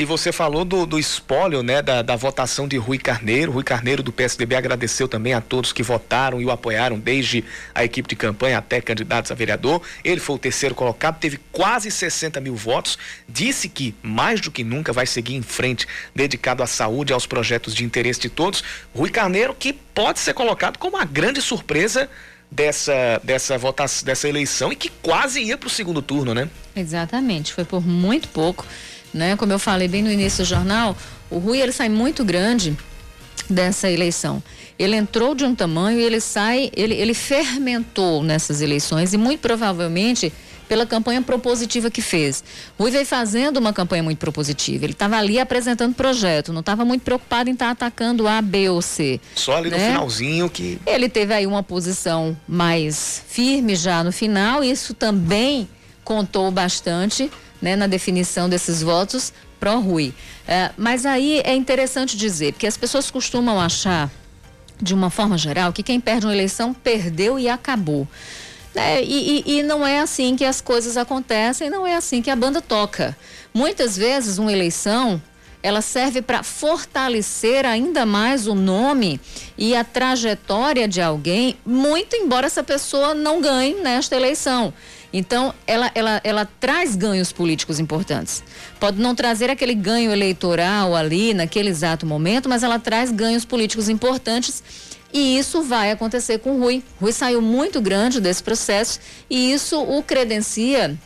[0.00, 3.52] E você falou do, do espólio, né, da, da votação de Rui Carneiro.
[3.52, 7.84] Rui Carneiro do PSDB agradeceu também a todos que votaram e o apoiaram, desde a
[7.84, 9.82] equipe de campanha até candidatos a vereador.
[10.02, 12.96] Ele foi o terceiro colocado, teve quase 60 mil votos.
[13.28, 15.86] Disse que, mais do que nunca, vai seguir em frente,
[16.16, 18.64] dedicado à saúde aos projetos de interesse de todos.
[18.94, 22.08] Rui Carneiro, que pode ser colocado como a grande surpresa
[22.50, 26.48] dessa, dessa votação, dessa eleição e que quase ia para o segundo turno, né?
[26.74, 28.66] Exatamente, foi por muito pouco
[29.12, 29.36] né?
[29.36, 30.96] Como eu falei bem no início do jornal,
[31.30, 32.76] o Rui ele sai muito grande
[33.48, 34.42] dessa eleição.
[34.78, 39.40] Ele entrou de um tamanho e ele sai, ele, ele fermentou nessas eleições e muito
[39.40, 40.32] provavelmente
[40.70, 42.44] pela campanha propositiva que fez.
[42.78, 44.84] Rui veio fazendo uma campanha muito propositiva.
[44.84, 48.68] Ele estava ali apresentando projeto, não estava muito preocupado em estar tá atacando A, B
[48.68, 49.20] ou C.
[49.34, 49.78] Só ali né?
[49.78, 50.78] no finalzinho que.
[50.86, 55.68] Ele teve aí uma posição mais firme já no final, e isso também
[56.04, 57.28] contou bastante
[57.60, 60.14] né, na definição desses votos pró-Rui.
[60.48, 64.10] É, mas aí é interessante dizer, porque as pessoas costumam achar,
[64.80, 68.08] de uma forma geral, que quem perde uma eleição perdeu e acabou.
[68.74, 72.30] É, e, e, e, não é assim que as coisas acontecem, não é assim que
[72.30, 73.16] a banda toca.
[73.52, 75.20] Muitas vezes uma eleição
[75.62, 79.20] ela serve para fortalecer ainda mais o nome
[79.58, 84.72] e a trajetória de alguém, muito embora essa pessoa não ganhe nesta eleição.
[85.12, 88.44] Então, ela, ela, ela traz ganhos políticos importantes.
[88.78, 93.88] Pode não trazer aquele ganho eleitoral ali, naquele exato momento, mas ela traz ganhos políticos
[93.88, 94.62] importantes.
[95.12, 96.84] E isso vai acontecer com o Rui.
[97.00, 100.96] Rui saiu muito grande desse processo e isso o credencia,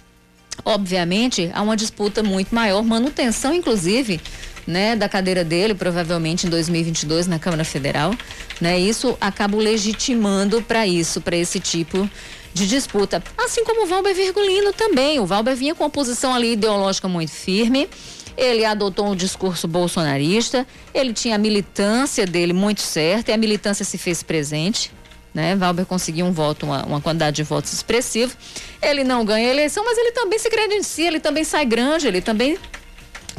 [0.64, 4.20] obviamente, a uma disputa muito maior, manutenção, inclusive,
[4.66, 8.14] né, da cadeira dele, provavelmente em 2022 na Câmara Federal,
[8.60, 8.78] né?
[8.78, 12.08] Isso acaba legitimando para isso, para esse tipo
[12.54, 13.22] de disputa.
[13.36, 15.18] Assim como o Valber Virgulino também.
[15.18, 17.88] O Valber vinha com uma posição ali ideológica muito firme.
[18.36, 23.84] Ele adotou um discurso bolsonarista, ele tinha a militância dele muito certa e a militância
[23.84, 24.90] se fez presente.
[25.34, 25.56] Né?
[25.56, 28.36] Valber conseguiu um voto, uma, uma quantidade de votos expressivo.
[28.80, 32.20] Ele não ganha a eleição, mas ele também se credencia, ele também sai grande, ele
[32.20, 32.56] também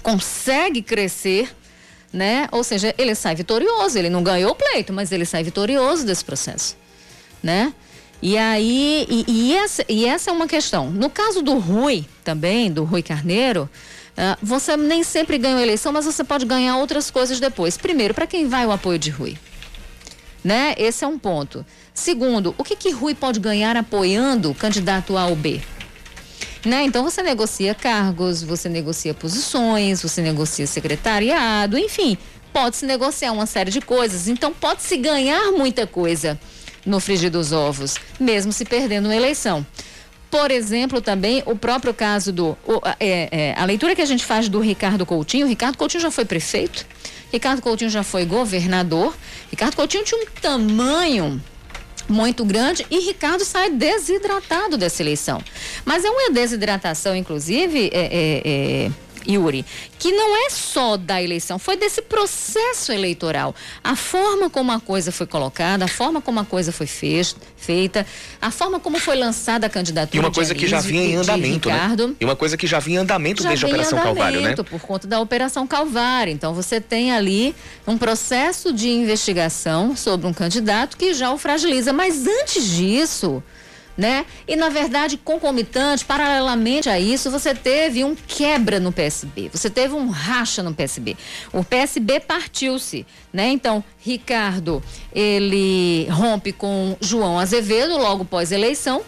[0.03, 1.49] consegue crescer,
[2.11, 2.49] né?
[2.51, 3.97] Ou seja, ele sai vitorioso.
[3.97, 6.75] Ele não ganhou o pleito, mas ele sai vitorioso desse processo,
[7.41, 7.73] né?
[8.21, 10.89] E aí, e, e, essa, e essa é uma questão.
[10.89, 13.69] No caso do Rui, também, do Rui Carneiro,
[14.17, 17.77] uh, você nem sempre ganha a eleição, mas você pode ganhar outras coisas depois.
[17.77, 19.37] Primeiro, para quem vai o apoio de Rui?
[20.45, 20.75] Né?
[20.77, 21.65] Esse é um ponto.
[21.91, 25.59] Segundo, o que que Rui pode ganhar apoiando o candidato A ou B?
[26.63, 26.83] Né?
[26.83, 32.15] Então você negocia cargos, você negocia posições, você negocia secretariado, enfim,
[32.53, 34.27] pode se negociar uma série de coisas.
[34.27, 36.39] Então pode se ganhar muita coisa
[36.85, 39.65] no frigir dos ovos, mesmo se perdendo uma eleição.
[40.37, 42.57] Por exemplo, também o próprio caso do.
[42.67, 46.11] O, é, é, a leitura que a gente faz do Ricardo Coutinho, Ricardo Coutinho já
[46.11, 46.85] foi prefeito,
[47.31, 49.15] Ricardo Coutinho já foi governador,
[49.49, 51.41] Ricardo Coutinho tinha um tamanho
[52.09, 55.41] muito grande e Ricardo sai desidratado dessa eleição.
[55.85, 58.91] Mas é uma desidratação, inclusive, é, é, é
[59.27, 59.65] Yuri,
[59.97, 63.55] que não é só da eleição, foi desse processo eleitoral.
[63.83, 68.05] A forma como a coisa foi colocada, a forma como a coisa foi fez, feita,
[68.41, 70.17] a forma como foi lançada a candidatura.
[70.17, 71.75] E uma coisa que já vinha em andamento, né?
[71.75, 72.15] Ricardo, né?
[72.19, 74.55] E uma coisa que já vinha em andamento já desde a Operação Calvário, né?
[74.55, 76.31] Por conta da Operação Calvário.
[76.31, 77.55] Então você tem ali
[77.87, 81.91] um processo de investigação sobre um candidato que já o fragiliza.
[81.91, 83.43] Mas antes disso
[83.97, 84.25] né?
[84.47, 89.93] E na verdade, concomitante, paralelamente a isso, você teve um quebra no PSB, você teve
[89.93, 91.15] um racha no PSB.
[91.53, 93.49] O PSB partiu-se, né?
[93.49, 99.03] Então, Ricardo, ele rompe com João Azevedo logo pós eleição.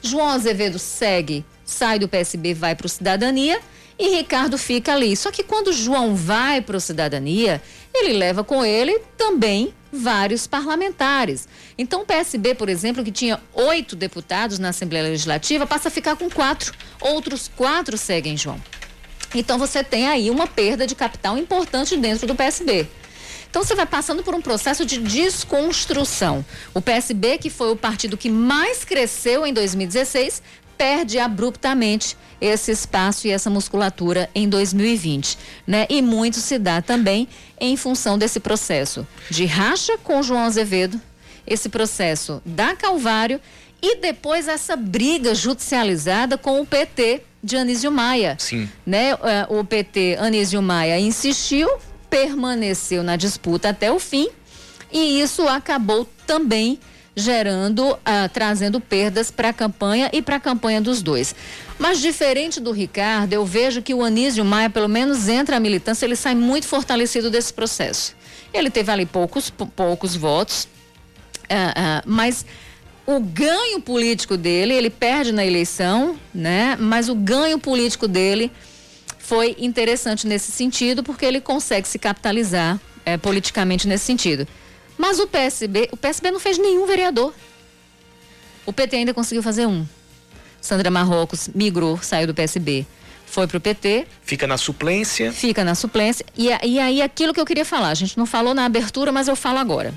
[0.00, 3.60] João Azevedo segue, sai do PSB, vai para o Cidadania
[3.98, 5.16] e Ricardo fica ali.
[5.16, 7.62] Só que quando João vai para o Cidadania,
[8.02, 11.46] ele leva com ele também vários parlamentares.
[11.76, 16.16] Então, o PSB, por exemplo, que tinha oito deputados na Assembleia Legislativa, passa a ficar
[16.16, 16.72] com quatro.
[17.00, 18.60] Outros quatro seguem João.
[19.34, 22.88] Então, você tem aí uma perda de capital importante dentro do PSB.
[23.52, 26.42] Então você vai passando por um processo de desconstrução.
[26.72, 30.42] O PSB, que foi o partido que mais cresceu em 2016,
[30.76, 35.86] perde abruptamente esse espaço e essa musculatura em 2020, né?
[35.88, 37.28] E muito se dá também
[37.60, 41.00] em função desse processo de racha com João Azevedo,
[41.46, 43.40] esse processo da Calvário
[43.80, 48.36] e depois essa briga judicializada com o PT de Anísio Maia.
[48.38, 48.68] Sim.
[48.86, 49.10] Né?
[49.10, 51.68] É, o PT Anísio Maia insistiu,
[52.08, 54.28] permaneceu na disputa até o fim
[54.92, 56.78] e isso acabou também
[57.14, 61.34] gerando, ah, trazendo perdas para a campanha e para a campanha dos dois.
[61.78, 66.06] Mas diferente do Ricardo, eu vejo que o Anísio Maia, pelo menos entra a militância,
[66.06, 68.14] ele sai muito fortalecido desse processo.
[68.52, 70.68] Ele teve ali poucos, poucos votos,
[71.48, 72.46] ah, ah, mas
[73.06, 76.76] o ganho político dele, ele perde na eleição, né?
[76.78, 78.50] Mas o ganho político dele
[79.18, 84.46] foi interessante nesse sentido, porque ele consegue se capitalizar eh, politicamente nesse sentido.
[85.02, 87.34] Mas o PSB, o PSB não fez nenhum vereador.
[88.64, 89.84] O PT ainda conseguiu fazer um.
[90.60, 92.86] Sandra Marrocos migrou, saiu do PSB,
[93.26, 94.06] foi para o PT.
[94.22, 95.32] Fica na suplência.
[95.32, 96.24] Fica na suplência.
[96.38, 99.26] E, e aí aquilo que eu queria falar, a gente não falou na abertura, mas
[99.26, 99.92] eu falo agora.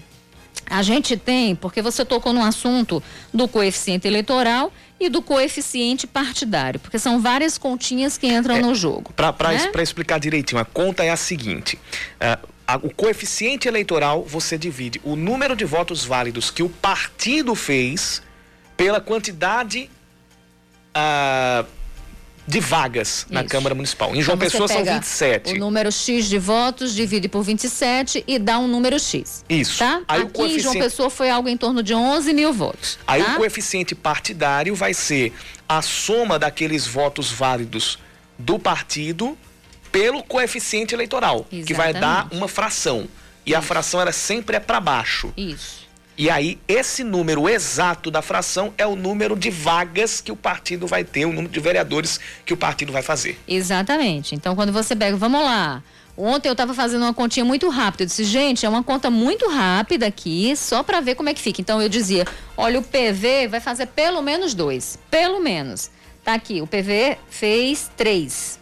[0.68, 6.80] A gente tem, porque você tocou no assunto do coeficiente eleitoral e do coeficiente partidário,
[6.80, 9.14] porque são várias continhas que entram é, no jogo.
[9.14, 9.70] Para né?
[9.84, 11.78] explicar direitinho, a conta é a seguinte:
[12.16, 18.22] uh, o coeficiente eleitoral você divide o número de votos válidos que o partido fez
[18.76, 19.90] pela quantidade
[20.96, 21.66] uh,
[22.48, 24.16] de vagas na Câmara Municipal.
[24.16, 25.54] Em João então Pessoa são 27.
[25.54, 29.44] O número X de votos divide por 27 e dá um número X.
[29.50, 29.80] Isso.
[29.80, 30.02] Tá?
[30.08, 30.60] Aí Aqui coeficiente...
[30.60, 33.00] em João Pessoa foi algo em torno de 11 mil votos.
[33.08, 33.34] Aí tá?
[33.34, 35.34] o coeficiente partidário vai ser
[35.68, 37.98] a soma daqueles votos válidos
[38.38, 39.38] do partido
[39.96, 41.68] pelo coeficiente eleitoral, Exatamente.
[41.68, 43.08] que vai dar uma fração.
[43.46, 43.60] E Isso.
[43.60, 45.34] a fração era sempre é para baixo.
[45.38, 45.86] Isso.
[46.18, 50.86] E aí, esse número exato da fração é o número de vagas que o partido
[50.86, 53.40] vai ter, o número de vereadores que o partido vai fazer.
[53.48, 54.36] Exatamente.
[54.36, 55.82] Então, quando você pega, vamos lá.
[56.18, 58.04] Ontem eu estava fazendo uma continha muito rápida.
[58.04, 61.42] Eu disse, gente, é uma conta muito rápida aqui, só para ver como é que
[61.42, 61.62] fica.
[61.62, 62.26] Então eu dizia,
[62.58, 65.00] olha, o PV vai fazer pelo menos dois.
[65.10, 65.90] Pelo menos.
[66.22, 68.60] Tá aqui, o PV fez três.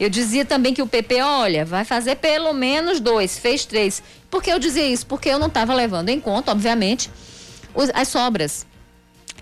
[0.00, 4.02] Eu dizia também que o PP, olha, vai fazer pelo menos dois, fez três.
[4.30, 5.06] Por que eu dizia isso?
[5.06, 7.10] Porque eu não estava levando em conta, obviamente,
[7.74, 8.66] os, as sobras.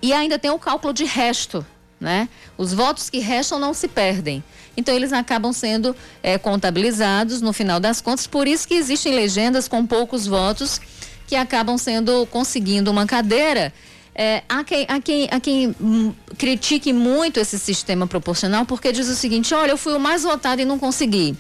[0.03, 1.65] E ainda tem o cálculo de resto,
[2.01, 2.29] né?
[2.57, 4.43] Os votos que restam não se perdem.
[4.77, 5.95] Então eles acabam sendo
[6.25, 8.27] é, contabilizados no final das contas.
[8.27, 10.81] Por isso que existem legendas com poucos votos
[11.29, 13.73] que acabam sendo conseguindo uma cadeira
[14.21, 19.07] é, há quem, há quem, há quem hum, critique muito esse sistema proporcional porque diz
[19.07, 21.37] o seguinte: olha, eu fui o mais votado e não consegui.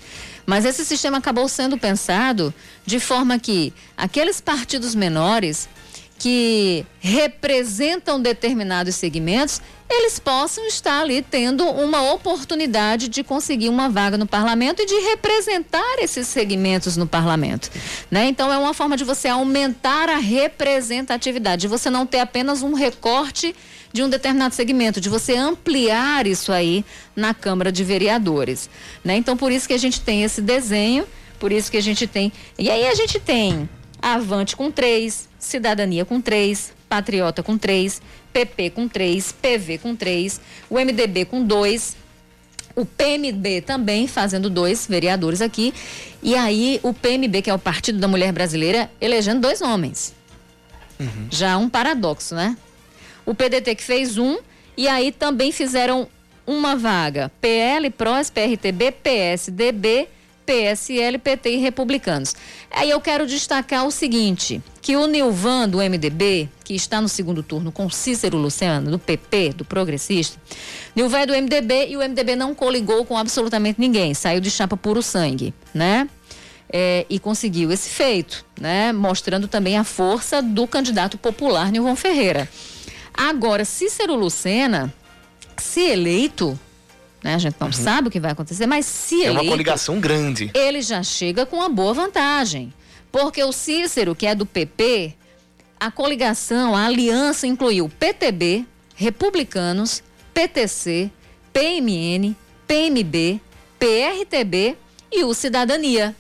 [0.46, 2.54] Mas esse sistema acabou sendo pensado
[2.86, 5.68] de forma que aqueles partidos menores
[6.18, 14.18] que representam determinados segmentos, eles possam estar ali tendo uma oportunidade de conseguir uma vaga
[14.18, 17.70] no parlamento e de representar esses segmentos no parlamento,
[18.10, 18.26] né?
[18.26, 22.74] Então é uma forma de você aumentar a representatividade, de você não ter apenas um
[22.74, 23.54] recorte
[23.90, 26.84] de um determinado segmento, de você ampliar isso aí
[27.16, 28.68] na Câmara de Vereadores,
[29.02, 29.16] né?
[29.16, 31.06] Então por isso que a gente tem esse desenho,
[31.38, 32.30] por isso que a gente tem.
[32.58, 33.68] E aí a gente tem
[34.00, 38.00] Avante com três, Cidadania com três, Patriota com três,
[38.32, 41.96] PP com três, PV com três, o MDB com dois,
[42.74, 45.74] o PMB também fazendo dois vereadores aqui.
[46.22, 50.14] E aí o PMB, que é o Partido da Mulher Brasileira, elegendo dois homens.
[50.98, 51.26] Uhum.
[51.30, 52.56] Já um paradoxo, né?
[53.26, 54.38] O PDT que fez um,
[54.76, 56.08] e aí também fizeram
[56.46, 60.08] uma vaga PL, PROS, PRTB, PSDB,
[60.48, 62.34] PSL, PT e Republicanos.
[62.70, 67.42] Aí eu quero destacar o seguinte, que o Nilvan do MDB, que está no segundo
[67.42, 70.40] turno com Cícero Luciano, do PP, do Progressista,
[70.96, 74.74] Nilvan é do MDB e o MDB não coligou com absolutamente ninguém, saiu de chapa
[74.74, 76.08] puro sangue, né?
[76.72, 78.90] É, e conseguiu esse feito, né?
[78.90, 82.48] Mostrando também a força do candidato popular Nilvan Ferreira.
[83.12, 84.92] Agora, Cícero Lucena,
[85.58, 86.58] se eleito,
[87.22, 87.34] né?
[87.34, 87.72] A gente não uhum.
[87.72, 90.50] sabe o que vai acontecer, mas se é eleito, uma coligação grande.
[90.54, 92.72] Ele já chega com uma boa vantagem.
[93.10, 95.14] Porque o Cícero, que é do PP,
[95.80, 100.02] a coligação, a aliança incluiu PTB, Republicanos,
[100.34, 101.10] PTC,
[101.52, 103.40] PMN, PMB,
[103.78, 104.76] PRTB
[105.10, 106.14] e o Cidadania.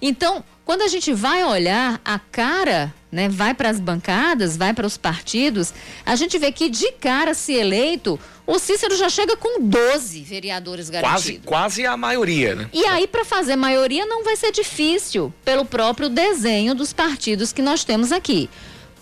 [0.00, 4.86] Então, quando a gente vai olhar a cara, né, vai para as bancadas, vai para
[4.86, 9.60] os partidos, a gente vê que de cara, se eleito, o Cícero já chega com
[9.60, 11.44] 12 vereadores garantidos.
[11.44, 12.70] Quase, quase a maioria, né?
[12.72, 17.60] E aí, para fazer maioria, não vai ser difícil, pelo próprio desenho dos partidos que
[17.60, 18.48] nós temos aqui.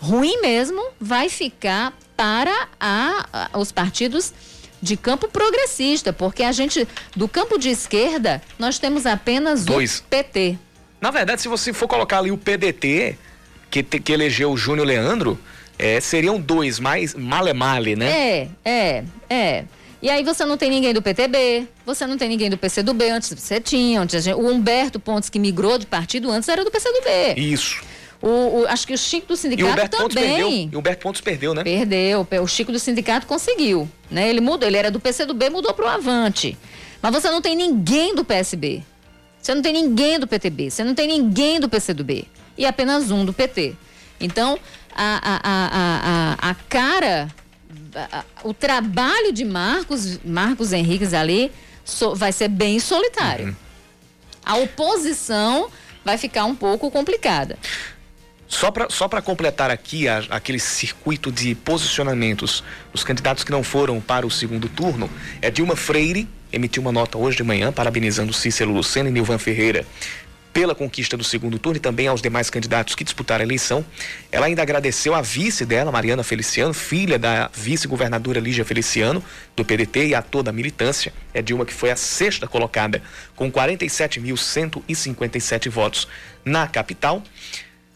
[0.01, 4.35] Ruim mesmo vai ficar para a, a, os partidos
[4.83, 10.01] de campo progressista, porque a gente, do campo de esquerda, nós temos apenas Dois.
[10.01, 10.59] o PT.
[11.01, 13.17] Na verdade, se você for colocar ali o PDT,
[13.71, 15.39] que, que elegeu o Júnior Leandro,
[15.79, 18.11] é, seriam dois, mais male-male, né?
[18.11, 19.65] É, é, é.
[20.03, 23.33] E aí você não tem ninguém do PTB, você não tem ninguém do PCdoB, antes
[23.33, 27.35] você tinha, antes gente, o Humberto Pontes que migrou de partido antes era do PCdoB.
[27.37, 27.83] Isso.
[28.23, 28.29] O,
[28.61, 30.25] o, acho que o Chico do sindicato e o Humberto também.
[30.25, 30.49] Perdeu.
[30.51, 31.65] E o Humberto Pontes perdeu, né?
[31.65, 32.27] Perdeu.
[32.43, 34.29] O Chico do sindicato conseguiu, né?
[34.29, 36.57] Ele mudou, ele era do PCdoB, mudou pro Avante.
[37.03, 38.83] Mas você não tem ninguém do PSB.
[39.41, 42.27] Você não tem ninguém do PTB, você não tem ninguém do PCdoB
[42.59, 43.75] e apenas um do PT.
[44.21, 44.59] Então,
[44.97, 47.29] a, a, a, a, cara,
[47.95, 51.53] a, o trabalho de Marcos, Marcos Henriques ali
[51.85, 53.49] so, vai ser bem solitário.
[53.49, 53.55] Uhum.
[54.45, 55.69] A oposição
[56.05, 57.59] vai ficar um pouco complicada.
[58.49, 64.01] Só para só completar aqui a, aquele circuito de posicionamentos, os candidatos que não foram
[64.01, 65.11] para o segundo turno,
[65.43, 69.85] é Dilma Freire, emitiu uma nota hoje de manhã parabenizando Cícero Lucena e Nilvan Ferreira
[70.57, 73.85] pela conquista do segundo turno e também aos demais candidatos que disputaram a eleição.
[74.33, 79.23] Ela ainda agradeceu a vice dela, Mariana Feliciano, filha da vice-governadora Lígia Feliciano,
[79.55, 81.13] do PDT, e a toda a militância.
[81.35, 83.03] É Dilma que foi a sexta colocada,
[83.35, 86.09] com 47.157 votos
[86.43, 87.23] na capital.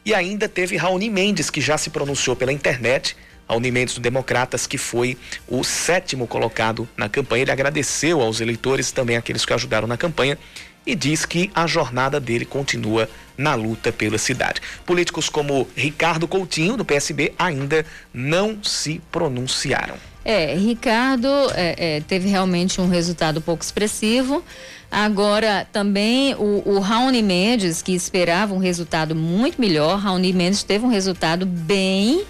[0.05, 3.17] E ainda teve Raoni Mendes, que já se pronunciou pela internet,
[3.49, 5.17] Raoni Mendes do Democratas, que foi
[5.49, 7.43] o sétimo colocado na campanha.
[7.43, 10.37] Ele agradeceu aos eleitores, também aqueles que ajudaram na campanha,
[10.87, 14.61] e diz que a jornada dele continua na luta pela cidade.
[14.85, 19.97] Políticos como Ricardo Coutinho, do PSB, ainda não se pronunciaram.
[20.25, 24.45] É, Ricardo é, é, teve realmente um resultado pouco expressivo.
[24.91, 30.85] Agora, também o, o Raoni Mendes, que esperava um resultado muito melhor, Raoni Mendes teve
[30.85, 32.25] um resultado bem,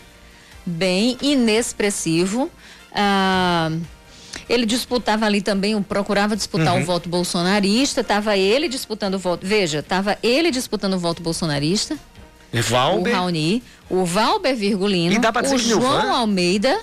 [0.65, 2.51] bem inexpressivo.
[2.95, 3.71] Ah,
[4.51, 6.83] ele disputava ali também, procurava disputar uhum.
[6.83, 9.47] o voto bolsonarista, estava ele disputando o voto.
[9.47, 11.97] Veja, estava ele disputando o voto bolsonarista.
[12.53, 13.13] Valber.
[13.13, 15.21] O Raoni, o Valber Virgulino,
[15.55, 16.81] o João Almeida,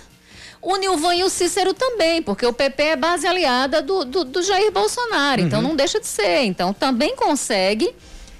[0.61, 4.41] o Nilvan e o Cícero também, porque o PP é base aliada do, do, do
[4.41, 5.47] Jair Bolsonaro, então uhum.
[5.47, 6.43] então não deixa de ser.
[6.45, 7.93] Então também consegue,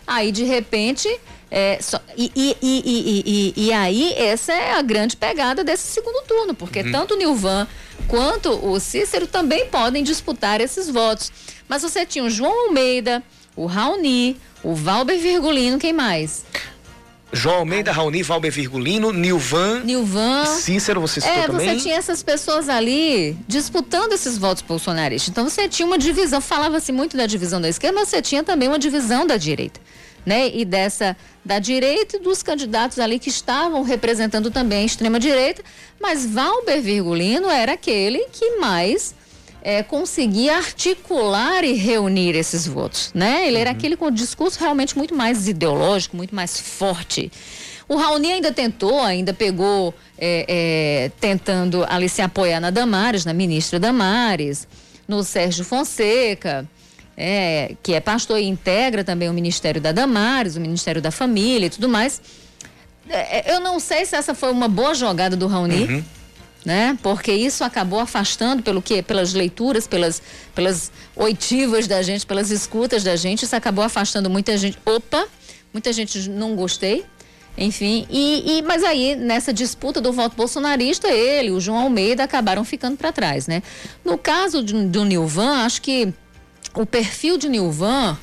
[0.08, 1.10] aí de repente.
[1.50, 6.54] É, só, e, e, e, e, aí, essa é a grande pegada desse segundo turno,
[6.54, 6.92] porque uhum.
[6.92, 7.66] tanto o Nilvan
[8.08, 11.32] quanto o Cícero também podem disputar esses votos.
[11.68, 13.22] Mas você tinha o João Almeida,
[13.56, 16.46] o Raoni, o Valber Virgulino, quem mais?
[17.32, 21.76] João Almeida, Raoni, Valber Virgulino, Nilvan, Nilvan Cícero, você citou é, também?
[21.76, 25.30] você tinha essas pessoas ali disputando esses votos bolsonaristas.
[25.30, 28.70] Então você tinha uma divisão, falava-se muito da divisão da esquerda, mas você tinha também
[28.70, 29.80] uma divisão da direita,
[30.28, 30.50] né?
[30.54, 35.64] E dessa da direita e dos candidatos ali que estavam representando também a extrema-direita,
[36.02, 39.16] mas Valber Virgulino era aquele que mais
[39.62, 43.48] é, conseguia articular e reunir esses votos, né?
[43.48, 43.78] Ele era uhum.
[43.78, 47.32] aquele com o discurso realmente muito mais ideológico, muito mais forte.
[47.88, 53.34] O Raoni ainda tentou, ainda pegou, é, é, tentando ali se apoiar na Damares, na
[53.34, 54.68] ministra Damares,
[55.08, 56.68] no Sérgio Fonseca,
[57.18, 61.66] é, que é pastor e integra também o Ministério da Damares, o Ministério da Família
[61.66, 62.22] e tudo mais.
[63.10, 65.86] É, é, eu não sei se essa foi uma boa jogada do Raoni.
[65.86, 66.04] Uhum.
[66.64, 66.98] Né?
[67.02, 70.22] Porque isso acabou afastando pelo que pelas leituras, pelas
[70.54, 74.78] pelas oitivas da gente, pelas escutas da gente, isso acabou afastando muita gente.
[74.86, 75.28] Opa,
[75.72, 77.06] muita gente não gostei.
[77.58, 82.64] Enfim, e, e, mas aí nessa disputa do voto bolsonarista, ele, o João Almeida acabaram
[82.64, 83.64] ficando para trás, né?
[84.06, 86.14] No caso de, do Nilvan, acho que
[86.78, 88.18] o perfil de Nilvan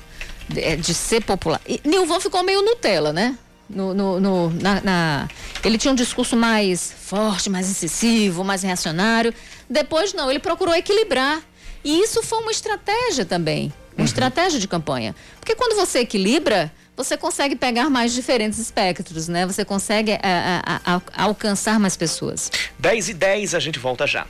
[0.48, 1.60] de, é, de ser popular.
[1.66, 3.36] E Nilvan ficou meio Nutella, né?
[3.68, 5.28] No, no, no na, na,
[5.64, 9.32] ele tinha um discurso mais forte, mais incisivo, mais reacionário.
[9.68, 11.40] Depois, não, ele procurou equilibrar.
[11.82, 14.04] E isso foi uma estratégia também, uma uhum.
[14.04, 15.14] estratégia de campanha.
[15.38, 19.46] Porque quando você equilibra, você consegue pegar mais diferentes espectros, né?
[19.46, 22.50] Você consegue a, a, a, alcançar mais pessoas.
[22.78, 24.26] 10 e 10, a gente volta já.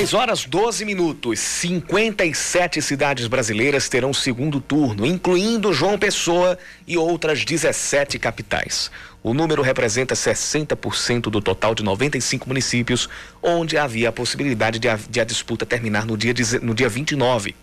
[0.00, 1.38] 10 horas 12 minutos.
[1.38, 8.90] 57 cidades brasileiras terão segundo turno, incluindo João Pessoa e outras 17 capitais.
[9.22, 13.10] O número representa 60% do total de 95 municípios,
[13.42, 16.32] onde havia a possibilidade de a, de a disputa terminar no dia,
[16.62, 17.54] no dia 29.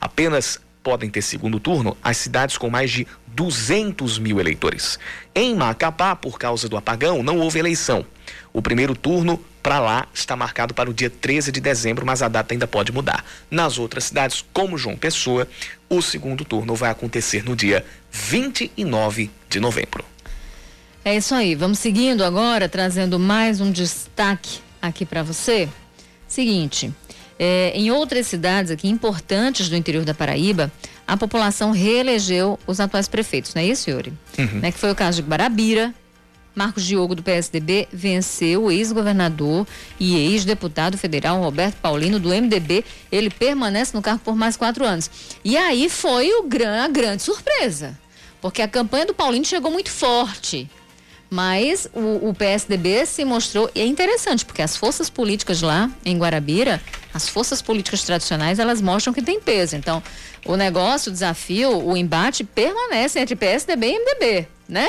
[0.00, 5.00] Apenas podem ter segundo turno as cidades com mais de 200 mil eleitores.
[5.34, 8.06] Em Macapá, por causa do apagão, não houve eleição.
[8.52, 12.28] O primeiro turno para lá está marcado para o dia 13 de dezembro, mas a
[12.28, 13.24] data ainda pode mudar.
[13.50, 15.46] Nas outras cidades, como João Pessoa,
[15.88, 20.04] o segundo turno vai acontecer no dia 29 de novembro.
[21.04, 21.54] É isso aí.
[21.54, 25.68] Vamos seguindo agora, trazendo mais um destaque aqui para você.
[26.28, 26.92] Seguinte,
[27.38, 30.70] é, em outras cidades aqui importantes do interior da Paraíba,
[31.06, 34.12] a população reelegeu os atuais prefeitos, não é isso, Yuri?
[34.38, 34.60] Uhum.
[34.60, 35.92] Né, que foi o caso de Guarabira,
[36.54, 39.66] Marcos Diogo, do PSDB, venceu o ex-governador
[39.98, 42.84] e ex-deputado federal Roberto Paulino, do MDB.
[43.10, 45.10] Ele permanece no cargo por mais quatro anos.
[45.44, 47.98] E aí foi o gran, a grande surpresa,
[48.40, 50.68] porque a campanha do Paulino chegou muito forte.
[51.30, 53.70] Mas o, o, PSDB se mostrou.
[53.74, 56.78] E é interessante, porque as forças políticas lá em Guarabira,
[57.14, 59.74] as forças políticas tradicionais, elas mostram que tem peso.
[59.74, 60.02] Então,
[60.44, 64.88] o negócio, o desafio, o embate permanece entre PSDB e MDB, né?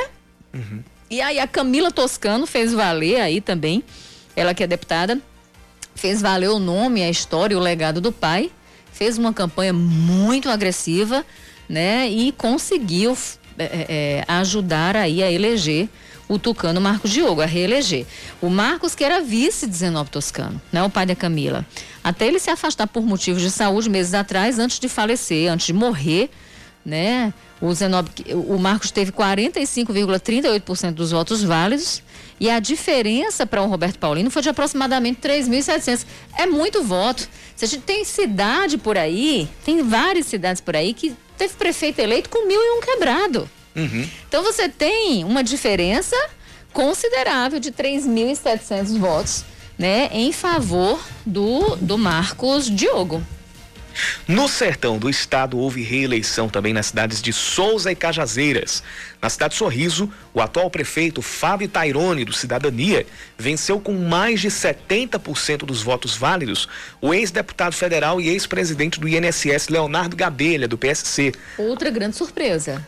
[0.53, 0.83] Uhum.
[1.13, 3.83] E aí a Camila Toscano fez valer aí também,
[4.35, 5.21] ela que é deputada,
[5.93, 8.49] fez valer o nome, a história, o legado do pai,
[8.91, 11.23] fez uma campanha muito agressiva,
[11.69, 12.09] né?
[12.09, 13.15] E conseguiu
[13.59, 15.87] é, é, é, ajudar aí a eleger
[16.27, 18.07] o tucano Marcos Diogo, a reeleger.
[18.41, 20.81] O Marcos, que era vice de Zenop Toscano, né?
[20.81, 21.63] O pai da Camila.
[22.03, 25.73] Até ele se afastar por motivos de saúde meses atrás, antes de falecer, antes de
[25.73, 26.31] morrer,
[26.85, 27.33] né?
[27.61, 32.03] O, Zenob, o Marcos teve 45,38% dos votos válidos
[32.39, 36.05] e a diferença para o Roberto Paulino foi de aproximadamente 3.700.
[36.37, 37.27] É muito voto.
[37.55, 41.99] Se a gente tem cidade por aí, tem várias cidades por aí que teve prefeito
[41.99, 43.49] eleito com mil e um quebrado.
[43.75, 44.07] Uhum.
[44.27, 46.15] Então você tem uma diferença
[46.73, 49.45] considerável de 3.700 votos,
[49.77, 53.23] né, em favor do, do Marcos Diogo.
[54.27, 58.83] No sertão do estado houve reeleição também nas cidades de Souza e Cajazeiras.
[59.21, 63.05] Na cidade de Sorriso, o atual prefeito Fábio Tairone, do Cidadania,
[63.37, 66.67] venceu com mais de 70% dos votos válidos
[67.01, 71.31] o ex-deputado federal e ex-presidente do INSS, Leonardo Gadelha, do PSC.
[71.57, 72.85] Outra grande surpresa.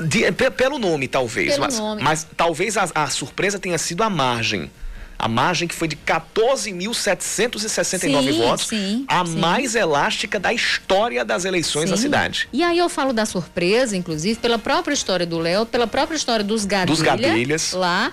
[0.00, 1.52] De, pelo nome, talvez.
[1.52, 2.02] Pelo mas, nome.
[2.02, 4.70] mas talvez a, a surpresa tenha sido a margem
[5.18, 9.38] a margem que foi de 14.769 votos, sim, a sim.
[9.38, 11.90] mais elástica da história das eleições sim.
[11.90, 12.48] da cidade.
[12.52, 16.44] E aí eu falo da surpresa, inclusive, pela própria história do Léo, pela própria história
[16.44, 18.12] dos Gadelha, dos Gadelhas lá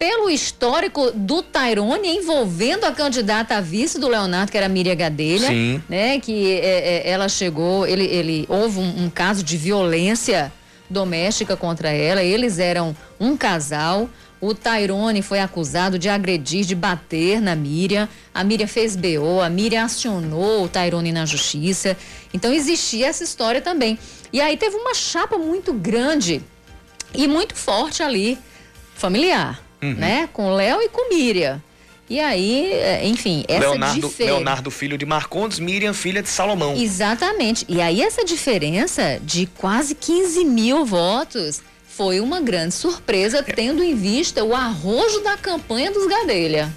[0.00, 4.96] pelo histórico do Tairone envolvendo a candidata a vice do Leonardo, que era a Miriam
[4.96, 5.82] Gadelha, Sim.
[5.90, 6.18] né?
[6.18, 10.50] Que é, é, ela chegou, ele, ele houve um, um, caso de violência
[10.88, 12.22] doméstica contra ela.
[12.22, 14.08] Eles eram um casal.
[14.40, 18.08] O Tairone foi acusado de agredir, de bater na Miriam.
[18.32, 21.96] A Miriam fez BO, a Miriam acionou o Tairone na justiça.
[22.32, 23.98] Então existia essa história também.
[24.32, 26.42] E aí teve uma chapa muito grande
[27.14, 28.38] e muito forte ali,
[28.94, 29.94] familiar, uhum.
[29.94, 30.28] né?
[30.32, 31.62] Com Léo e com Miriam.
[32.08, 34.34] E aí, é, enfim, essa Leonardo, diferença.
[34.34, 36.74] Leonardo, filho de Marcondes, Miriam, filha de Salomão.
[36.76, 37.64] Exatamente.
[37.68, 41.62] E aí, essa diferença de quase 15 mil votos
[42.00, 46.74] foi uma grande surpresa, tendo em vista o arrojo da campanha dos Gadelha.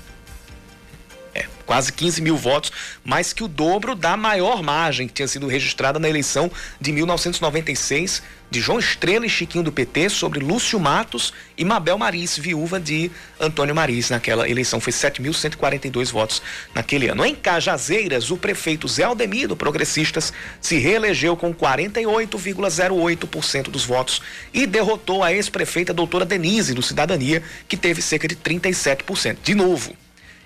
[1.34, 2.74] É, quase 15 mil votos,
[3.06, 8.22] mais que o dobro da maior margem que tinha sido registrada na eleição de 1996
[8.54, 13.10] de João Estrela e Chiquinho do PT sobre Lúcio Matos e Mabel Maris, viúva de
[13.40, 14.80] Antônio Maris naquela eleição.
[14.80, 16.40] Foi 7.142 votos
[16.72, 17.26] naquele ano.
[17.26, 20.32] Em Cajazeiras, o prefeito Zé Aldemir, do Progressistas,
[20.62, 24.22] se reelegeu com 48,08% dos votos
[24.54, 29.38] e derrotou a ex-prefeita doutora Denise, do Cidadania, que teve cerca de 37%.
[29.44, 29.96] De novo,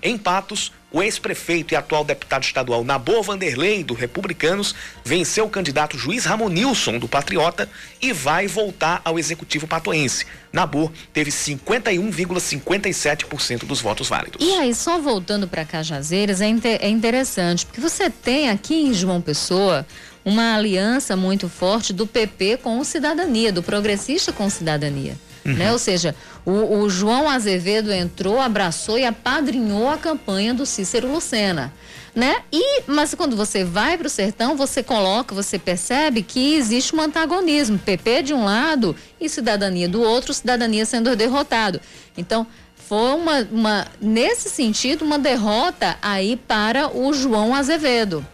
[0.02, 4.74] em Patos, o ex-prefeito e atual deputado estadual Nabor Vanderlei, do Republicanos,
[5.04, 7.70] venceu o candidato juiz Ramonilson, do Patriota,
[8.02, 10.26] e vai voltar ao executivo patoense.
[10.52, 14.46] Nabor teve 51,57% dos votos válidos.
[14.46, 18.94] E aí, só voltando para Cajazeiras, é, inter é interessante, porque você tem aqui em
[18.94, 19.86] João Pessoa
[20.24, 25.16] uma aliança muito forte do PP com o Cidadania, do progressista com o Cidadania.
[25.48, 25.54] Uhum.
[25.54, 25.72] Né?
[25.72, 26.14] Ou seja,
[26.46, 31.74] o, o, João Azevedo entrou, abraçou e apadrinhou a campanha do Cícero Lucena.
[32.14, 32.38] Né?
[32.52, 37.00] E, mas quando você vai para o sertão, você coloca, você percebe que existe um
[37.00, 37.78] antagonismo.
[37.78, 41.80] PP de um lado e cidadania do outro, cidadania sendo derrotado.
[42.18, 42.46] Então,
[42.76, 48.26] foi uma, uma nesse sentido, uma derrota aí para o João Azevedo.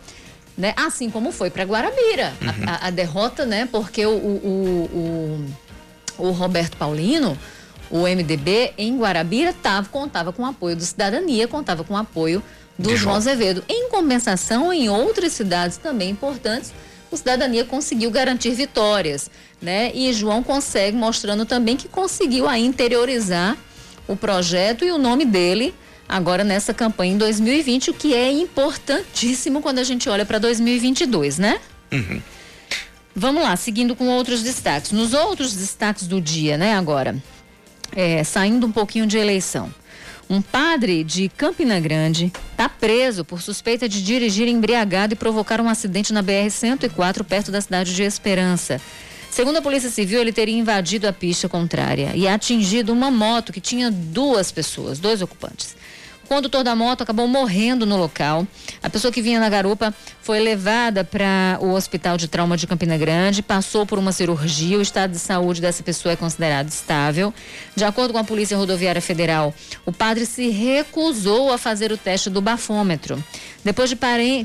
[0.58, 0.74] Né?
[0.78, 2.34] Assim como foi para Guarabira.
[2.42, 2.70] Uhum.
[2.70, 3.68] A, a, a, derrota, né?
[3.70, 5.46] Porque o, o, o
[6.18, 7.38] o Roberto Paulino,
[7.90, 12.42] o MDB em Guarabira tava, contava com o apoio do Cidadania, contava com o apoio
[12.78, 13.64] do De João Azevedo.
[13.70, 16.74] Em compensação, em outras cidades também importantes,
[17.12, 19.30] o Cidadania conseguiu garantir vitórias,
[19.62, 19.92] né?
[19.94, 23.56] E João consegue mostrando também que conseguiu aí interiorizar
[24.08, 25.74] o projeto e o nome dele
[26.10, 31.38] agora nessa campanha em 2020, o que é importantíssimo quando a gente olha para 2022,
[31.38, 31.60] né?
[31.92, 32.22] Uhum.
[33.16, 34.92] Vamos lá, seguindo com outros destaques.
[34.92, 37.16] Nos outros destaques do dia, né, agora,
[37.96, 39.74] é, saindo um pouquinho de eleição.
[40.30, 45.70] Um padre de Campina Grande está preso por suspeita de dirigir embriagado e provocar um
[45.70, 48.82] acidente na BR-104 perto da cidade de Esperança.
[49.30, 53.60] Segundo a Polícia Civil, ele teria invadido a pista contrária e atingido uma moto que
[53.60, 55.76] tinha duas pessoas, dois ocupantes.
[56.24, 58.48] O condutor da moto acabou morrendo no local.
[58.82, 62.98] A pessoa que vinha na garupa foi levada para o Hospital de Trauma de Campina
[62.98, 64.78] Grande, passou por uma cirurgia.
[64.78, 67.34] O estado de saúde dessa pessoa é considerado estável.
[67.76, 69.54] De acordo com a Polícia Rodoviária Federal,
[69.86, 73.22] o padre se recusou a fazer o teste do bafômetro.
[73.64, 73.98] Depois de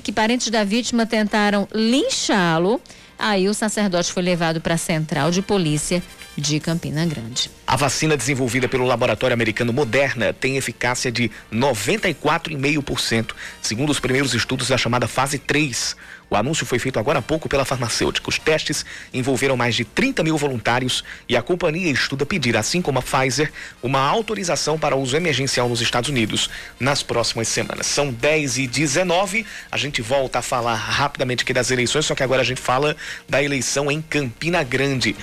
[0.03, 2.81] que parentes da vítima tentaram linchá-lo,
[3.19, 6.03] aí o sacerdote foi levado para a central de polícia
[6.39, 7.51] de Campina Grande.
[7.67, 14.69] A vacina desenvolvida pelo laboratório americano Moderna tem eficácia de 94,5%, segundo os primeiros estudos
[14.69, 15.97] da chamada fase 3.
[16.31, 18.29] O anúncio foi feito agora há pouco pela farmacêutica.
[18.29, 18.85] Os testes
[19.15, 23.51] envolveram mais de 30 mil voluntários e a companhia estuda pedir, assim como a Pfizer,
[23.83, 27.87] uma autorização para uso emergencial nos Estados Unidos nas próximas semanas.
[27.87, 29.47] São 10 e 19.
[29.73, 32.95] A gente volta a falar rapidamente aqui das eleições, só que agora a gente fala
[33.29, 35.17] da eleição em Campina Grande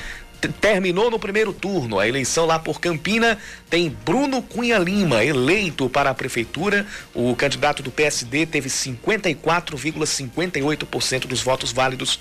[0.47, 1.99] terminou no primeiro turno.
[1.99, 3.37] A eleição lá por Campina
[3.69, 6.85] tem Bruno Cunha Lima, eleito para a prefeitura.
[7.13, 12.19] O candidato do PSD teve 54,58% dos votos válidos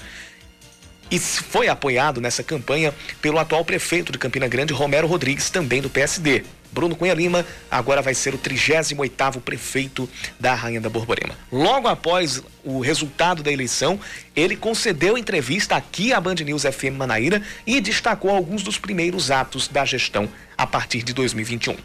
[1.10, 5.90] e foi apoiado nessa campanha pelo atual prefeito de Campina Grande, Romero Rodrigues, também do
[5.90, 6.44] PSD.
[6.74, 10.10] Bruno Cunha Lima agora vai ser o 38º prefeito
[10.40, 11.38] da Rainha da Borborema.
[11.52, 14.00] Logo após o resultado da eleição,
[14.34, 19.68] ele concedeu entrevista aqui à Band News FM Manaíra e destacou alguns dos primeiros atos
[19.68, 21.76] da gestão a partir de 2021.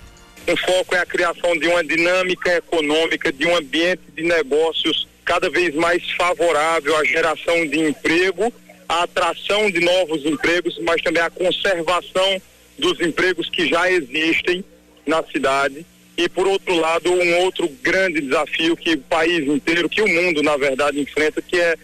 [0.47, 5.47] O foco é a criação de uma dinâmica econômica, de um ambiente de negócios cada
[5.47, 8.51] vez mais favorável à geração de emprego,
[8.87, 12.41] à atração de novos empregos, mas também à conservação
[12.79, 14.63] dos empregos que já existem
[15.09, 15.85] na cidade.
[16.17, 20.43] E por outro lado um outro grande desafio que o país inteiro, que o mundo
[20.43, 21.75] na verdade enfrenta, que é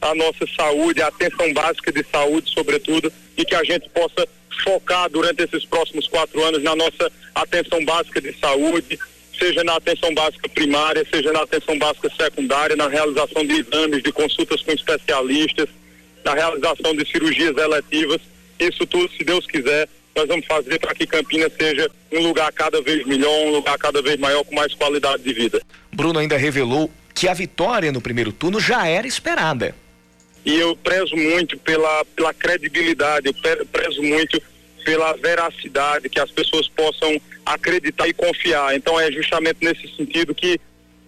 [0.00, 4.26] a nossa saúde, a atenção básica de saúde sobretudo e que a gente possa
[4.62, 8.98] focar durante esses próximos quatro anos na nossa atenção básica de saúde,
[9.38, 14.12] seja na atenção básica primária, seja na atenção básica secundária, na realização de exames, de
[14.12, 15.68] consultas com especialistas,
[16.24, 18.20] na realização de cirurgias eletivas,
[18.58, 22.80] isso tudo, se Deus quiser, nós vamos fazer para que Campinas seja um lugar cada
[22.80, 25.60] vez melhor, um lugar cada vez maior, com mais qualidade de vida.
[25.92, 29.74] Bruno ainda revelou que a vitória no primeiro turno já era esperada.
[30.44, 34.40] E eu prezo muito pela, pela credibilidade, eu prezo muito
[34.84, 38.76] pela veracidade, que as pessoas possam acreditar e confiar.
[38.76, 40.60] Então é justamente nesse sentido que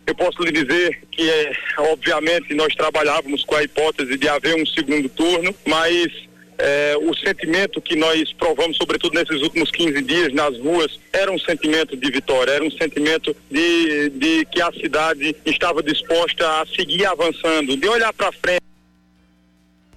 [0.07, 4.65] eu posso lhe dizer que, é, obviamente, nós trabalhávamos com a hipótese de haver um
[4.65, 6.13] segundo turno, mas
[6.59, 11.39] é, o sentimento que nós provamos, sobretudo nesses últimos 15 dias nas ruas, era um
[11.39, 17.05] sentimento de vitória, era um sentimento de, de que a cidade estava disposta a seguir
[17.07, 18.61] avançando, de olhar para frente.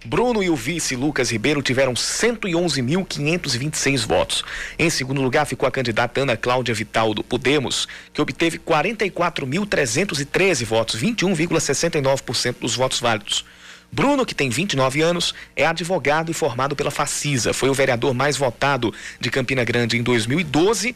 [0.06, 4.46] Bruno e o vice Lucas Ribeiro tiveram 111.526 votos.
[4.78, 11.00] Em segundo lugar ficou a candidata Ana Cláudia Vital do Podemos, que obteve 44.313 votos,
[11.00, 13.46] 21,69% dos votos válidos.
[13.92, 17.54] Bruno, que tem 29 anos, é advogado e formado pela Facisa.
[17.54, 20.96] Foi o vereador mais votado de Campina Grande em 2012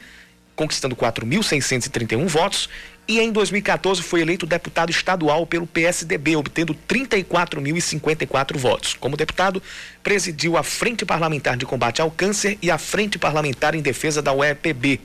[0.55, 2.69] conquistando 4.631 votos.
[3.05, 8.93] E em 2014 foi eleito deputado estadual pelo PSDB, obtendo 34.054 votos.
[8.93, 9.61] Como deputado,
[10.01, 14.31] presidiu a Frente Parlamentar de Combate ao Câncer e a Frente Parlamentar em Defesa da
[14.31, 15.01] UEPB.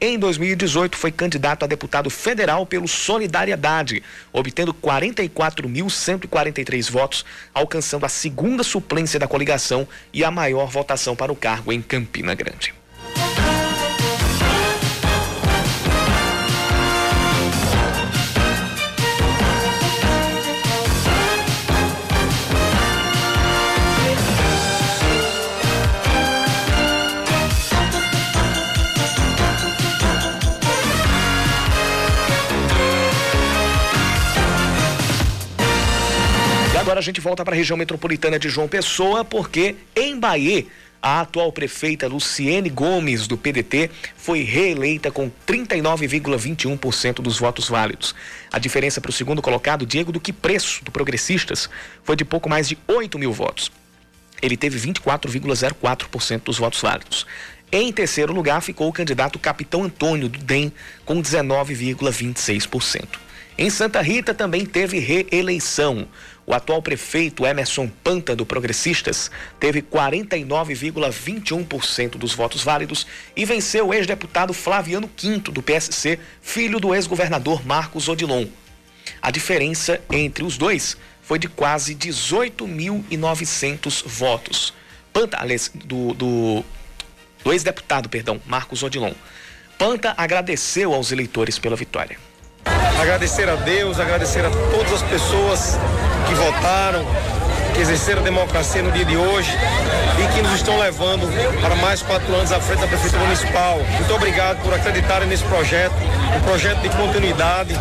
[0.00, 8.62] Em 2018, foi candidato a deputado federal pelo Solidariedade, obtendo 44.143 votos, alcançando a segunda
[8.62, 12.81] suplência da coligação e a maior votação para o cargo em Campina Grande.
[36.92, 40.66] Agora a gente volta para a região metropolitana de João Pessoa, porque em Bahia,
[41.00, 48.14] a atual prefeita Luciene Gomes, do PDT, foi reeleita com 39,21% dos votos válidos.
[48.52, 51.70] A diferença para o segundo colocado, Diego Duque Preço, do Progressistas,
[52.04, 53.72] foi de pouco mais de 8 mil votos.
[54.42, 57.26] Ele teve 24,04% dos votos válidos.
[57.72, 60.70] Em terceiro lugar ficou o candidato Capitão Antônio, do DEM,
[61.06, 63.32] com 19,26%.
[63.56, 66.08] Em Santa Rita também teve reeleição.
[66.52, 73.94] O atual prefeito Emerson Panta, do Progressistas, teve 49,21% dos votos válidos e venceu o
[73.94, 78.44] ex-deputado Flaviano Quinto, do PSC, filho do ex-governador Marcos Odilon.
[79.22, 84.74] A diferença entre os dois foi de quase 18.900 votos.
[85.10, 85.38] Panta,
[85.86, 86.62] do, do,
[87.42, 89.14] do ex-deputado, perdão, Marcos Odilon.
[89.78, 92.18] Panta agradeceu aos eleitores pela vitória.
[93.00, 95.78] Agradecer a Deus, agradecer a todas as pessoas
[96.28, 97.04] que votaram,
[97.74, 99.50] que exerceram a democracia no dia de hoje
[100.18, 101.26] e que nos estão levando
[101.60, 103.78] para mais quatro anos à frente da Prefeitura Municipal.
[103.96, 105.94] Muito obrigado por acreditarem nesse projeto,
[106.36, 107.78] um projeto de continuidade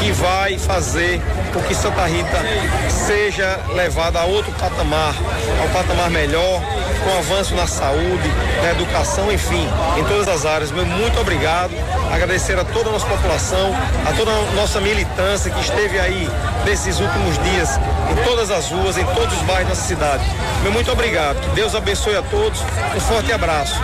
[0.00, 1.20] que vai fazer
[1.52, 2.38] com que Santa Rita
[2.88, 5.14] seja levada a outro patamar,
[5.60, 6.62] ao patamar melhor,
[7.04, 8.30] com avanço na saúde,
[8.62, 9.68] na educação, enfim,
[9.98, 10.70] em todas as áreas.
[10.70, 11.72] Muito obrigado.
[12.12, 13.74] Agradecer a toda a nossa população,
[14.06, 16.28] a toda a nossa militância que esteve aí
[16.64, 17.78] nesses últimos dias,
[18.10, 20.24] em todas as ruas, em todos os bairros da cidade.
[20.62, 21.40] Meu muito obrigado.
[21.40, 22.60] Que Deus abençoe a todos.
[22.96, 23.80] Um forte abraço.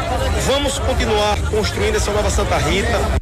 [0.46, 3.17] Vamos continuar construindo essa nova Santa Rita.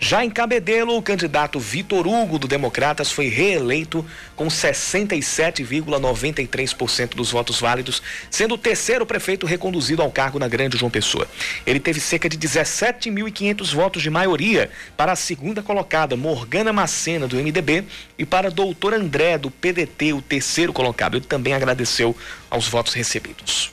[0.00, 7.60] Já em Cabedelo, o candidato Vitor Hugo, do Democratas, foi reeleito com 67,93% dos votos
[7.60, 11.26] válidos, sendo o terceiro prefeito reconduzido ao cargo na Grande João Pessoa.
[11.66, 17.34] Ele teve cerca de 17.500 votos de maioria para a segunda colocada, Morgana Macena, do
[17.34, 17.84] MDB,
[18.16, 21.16] e para doutor André, do PDT, o terceiro colocado.
[21.16, 22.16] Ele também agradeceu
[22.48, 23.72] aos votos recebidos.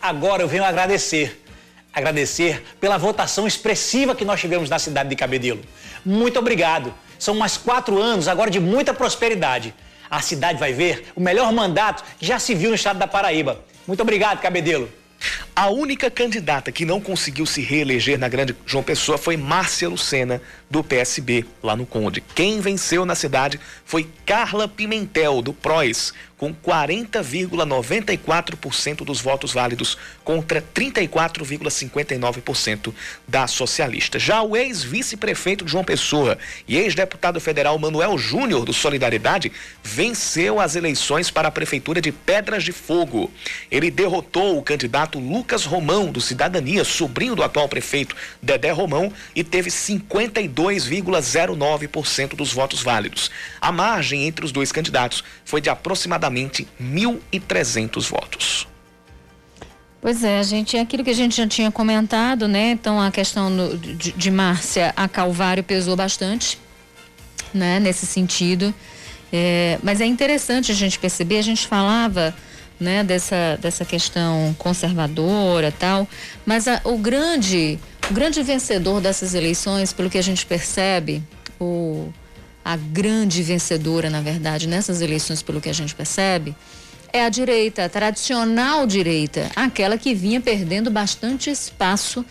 [0.00, 1.38] Agora eu venho agradecer
[1.96, 5.62] agradecer pela votação expressiva que nós tivemos na cidade de Cabedelo.
[6.04, 6.92] Muito obrigado.
[7.18, 9.74] São mais quatro anos agora de muita prosperidade.
[10.10, 13.64] A cidade vai ver o melhor mandato que já se viu no estado da Paraíba.
[13.86, 14.90] Muito obrigado, Cabedelo.
[15.54, 20.42] A única candidata que não conseguiu se reeleger na Grande João Pessoa foi Márcia Lucena,
[20.68, 22.20] do PSB, lá no Conde.
[22.20, 30.60] Quem venceu na cidade foi Carla Pimentel, do PROS, com 40,94% dos votos válidos contra
[30.60, 32.92] 34,59%
[33.26, 34.18] da socialista.
[34.18, 36.36] Já o ex-vice-prefeito de João Pessoa
[36.68, 39.50] e ex-deputado federal Manuel Júnior do Solidariedade
[39.82, 43.30] venceu as eleições para a prefeitura de Pedras de Fogo.
[43.70, 49.42] Ele derrotou o candidato Lucas Romão do Cidadania, sobrinho do atual prefeito Dedé Romão, e
[49.44, 53.30] teve 52,09% dos votos válidos.
[53.60, 58.68] A margem entre os dois candidatos foi de aproximadamente aproximadamente 1.300 votos.
[60.00, 62.70] Pois é, gente, é aquilo que a gente já tinha comentado, né?
[62.70, 66.58] Então a questão do, de, de Márcia a Calvário pesou bastante,
[67.52, 67.80] né?
[67.80, 68.72] Nesse sentido.
[69.32, 72.34] É, mas é interessante a gente perceber, a gente falava
[72.78, 76.08] né, dessa, dessa questão conservadora tal,
[76.44, 81.22] mas a, o grande o grande vencedor dessas eleições, pelo que a gente percebe,
[81.58, 82.12] o
[82.64, 86.52] a grande vencedora, na verdade, nessas eleições, pelo que a gente percebe,
[87.12, 92.24] é a direita, a tradicional direita, aquela que vinha perdendo bastante espaço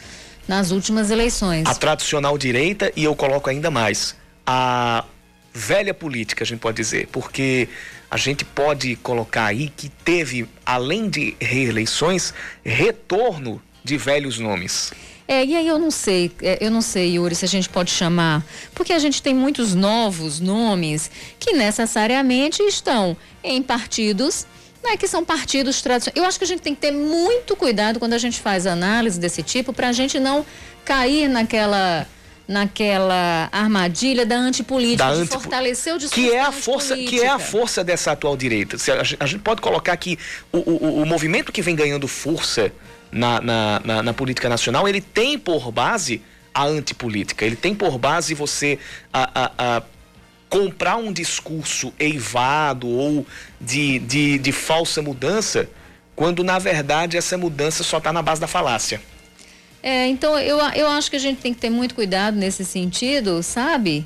[0.45, 1.65] nas últimas eleições.
[1.65, 4.13] A tradicional direita e eu coloco ainda mais,
[4.45, 5.05] a
[5.53, 7.69] velha política, a gente pode dizer, porque
[8.09, 12.33] a gente pode colocar aí que teve, além de reeleições,
[12.63, 14.91] retorno de velhos nomes.
[15.27, 17.89] É, e aí eu não sei, é, eu não sei, Yuri, se a gente pode
[17.89, 18.45] chamar,
[18.75, 24.45] porque a gente tem muitos novos nomes que necessariamente estão em partidos
[24.83, 26.15] né, que são partidos tradicionais.
[26.15, 29.19] Eu acho que a gente tem que ter muito cuidado quando a gente faz análise
[29.19, 30.45] desse tipo para a gente não
[30.85, 32.07] cair naquela
[32.47, 37.39] naquela armadilha da antipolítica, Da antipo- fortalecer o que é a força que é a
[37.39, 38.77] força dessa atual direita.
[39.19, 40.17] A gente pode colocar que
[40.51, 42.71] o, o, o movimento que vem ganhando força
[43.11, 46.21] na, na, na, na política nacional ele tem por base
[46.53, 47.43] a antipolítica.
[47.45, 48.77] Ele tem por base você
[49.11, 49.83] a, a, a
[50.49, 53.25] comprar um discurso eivado ou
[53.59, 55.67] de, de, de falsa mudança
[56.15, 59.01] quando na verdade essa mudança só está na base da falácia
[59.85, 63.43] É, então eu, eu acho que a gente tem que ter muito cuidado nesse sentido,
[63.43, 64.03] sabe?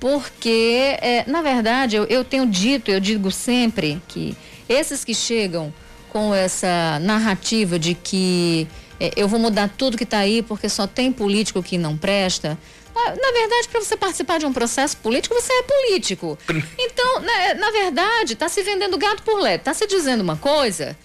[0.00, 4.36] Porque, é, na verdade, eu, eu tenho dito, eu digo sempre que
[4.68, 5.72] esses que chegam
[6.08, 8.66] com essa narrativa de que
[8.98, 12.58] é, eu vou mudar tudo que está aí porque só tem político que não presta.
[12.92, 16.36] Na, na verdade, para você participar de um processo político, você é político.
[16.76, 19.60] Então, na, na verdade, está se vendendo gato por lebre.
[19.60, 20.96] Está se dizendo uma coisa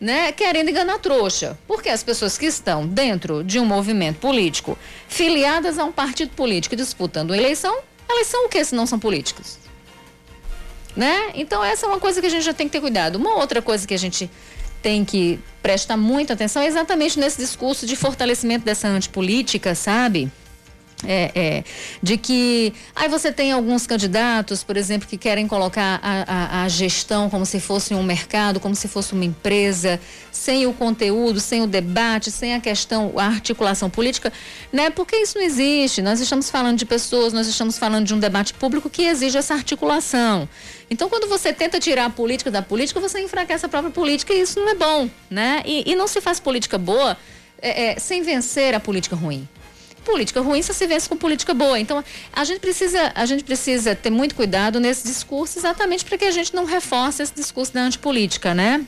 [0.00, 1.58] né, querendo enganar trouxa.
[1.66, 6.74] Porque as pessoas que estão dentro de um movimento político, filiadas a um partido político
[6.74, 7.78] disputando uma eleição,
[8.08, 9.58] elas são o que se não são políticos?
[10.96, 11.30] Né?
[11.34, 13.16] Então essa é uma coisa que a gente já tem que ter cuidado.
[13.16, 14.30] Uma outra coisa que a gente
[14.82, 20.32] tem que prestar muita atenção é exatamente nesse discurso de fortalecimento dessa antipolítica, sabe?
[21.06, 21.64] É, é,
[22.02, 26.68] de que aí você tem alguns candidatos, por exemplo, que querem colocar a, a, a
[26.68, 29.98] gestão como se fosse um mercado, como se fosse uma empresa,
[30.30, 34.32] sem o conteúdo, sem o debate, sem a questão, a articulação política,
[34.72, 34.90] né?
[34.90, 36.02] Porque isso não existe.
[36.02, 39.54] Nós estamos falando de pessoas, nós estamos falando de um debate público que exige essa
[39.54, 40.48] articulação.
[40.90, 44.40] Então, quando você tenta tirar a política da política, você enfraquece a própria política e
[44.40, 45.62] isso não é bom, né?
[45.64, 47.16] E, e não se faz política boa
[47.62, 49.48] é, é, sem vencer a política ruim
[50.00, 51.78] política ruim só se vence com política boa.
[51.78, 56.24] Então, a gente precisa, a gente precisa ter muito cuidado nesse discurso, exatamente para que
[56.24, 58.84] a gente não reforce esse discurso da antipolítica, né?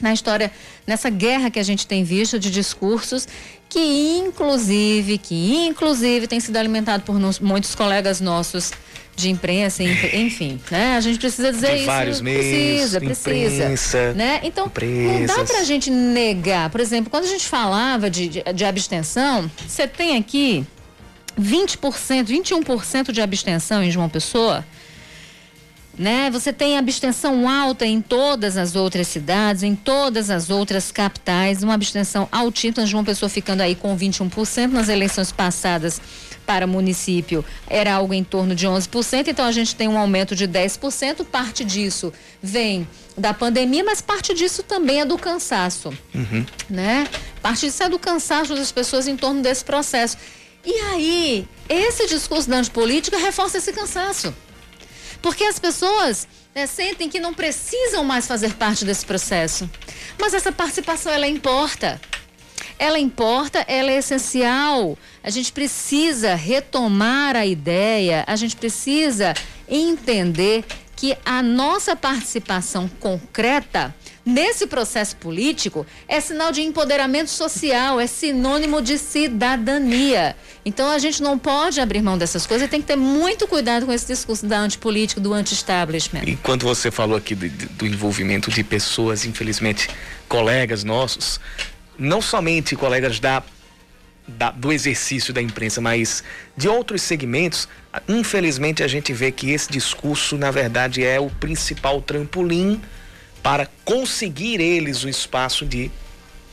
[0.00, 0.52] Na história,
[0.86, 3.26] nessa guerra que a gente tem visto de discursos
[3.68, 8.72] que inclusive, que inclusive tem sido alimentado por nos- muitos colegas nossos
[9.16, 10.96] de imprensa, enf- enfim, né?
[10.96, 11.86] A gente precisa dizer De isso.
[11.86, 14.40] vários meios, precisa, precisa, imprensa, né?
[14.44, 15.50] Então, não dá empresas.
[15.50, 16.68] pra gente negar.
[16.70, 20.64] Por exemplo, quando a gente falava de, de, de abstenção, você tem aqui
[21.40, 24.64] 20%, 21% de abstenção em João Pessoa.
[25.98, 26.28] Né?
[26.30, 31.72] Você tem abstenção alta em todas as outras cidades, em todas as outras capitais, uma
[31.72, 35.98] abstenção altíssima, João Pessoa ficando aí com 21%, nas eleições passadas
[36.46, 40.46] para município era algo em torno de 11%, então a gente tem um aumento de
[40.46, 42.86] 10%, parte disso vem
[43.18, 45.92] da pandemia, mas parte disso também é do cansaço
[46.68, 47.06] né?
[47.42, 50.16] Parte disso é do cansaço das pessoas em torno desse processo.
[50.64, 54.34] E aí, esse discurso da antipolítica reforça esse cansaço.
[55.22, 59.68] Porque as pessoas né, sentem que não precisam mais fazer parte desse processo.
[60.18, 62.00] Mas essa participação, ela importa.
[62.78, 64.98] Ela importa, ela é essencial.
[65.22, 69.34] A gente precisa retomar a ideia, a gente precisa
[69.68, 70.64] entender
[70.96, 78.80] que a nossa participação concreta nesse processo político é sinal de empoderamento social, é sinônimo
[78.80, 80.34] de cidadania.
[80.64, 83.86] Então a gente não pode abrir mão dessas coisas e tem que ter muito cuidado
[83.86, 86.22] com esse discurso da antipolítica, do anti-establishment.
[86.26, 89.88] E quando você falou aqui do, do envolvimento de pessoas, infelizmente,
[90.28, 91.38] colegas nossos,
[91.98, 93.42] não somente colegas da,
[94.26, 96.22] da- do exercício da imprensa, mas
[96.56, 97.68] de outros segmentos,
[98.08, 102.80] infelizmente a gente vê que esse discurso, na verdade, é o principal trampolim
[103.42, 105.90] para conseguir eles o espaço de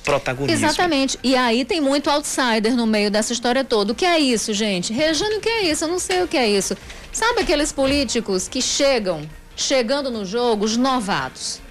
[0.03, 0.65] protagonismo.
[0.65, 1.17] Exatamente.
[1.23, 3.93] E aí tem muito outsider no meio dessa história toda.
[3.93, 4.91] O que é isso, gente?
[4.93, 5.85] Rejane, o que é isso?
[5.85, 6.75] Eu não sei o que é isso.
[7.11, 11.61] Sabe aqueles políticos que chegam, chegando no jogo, os novatos,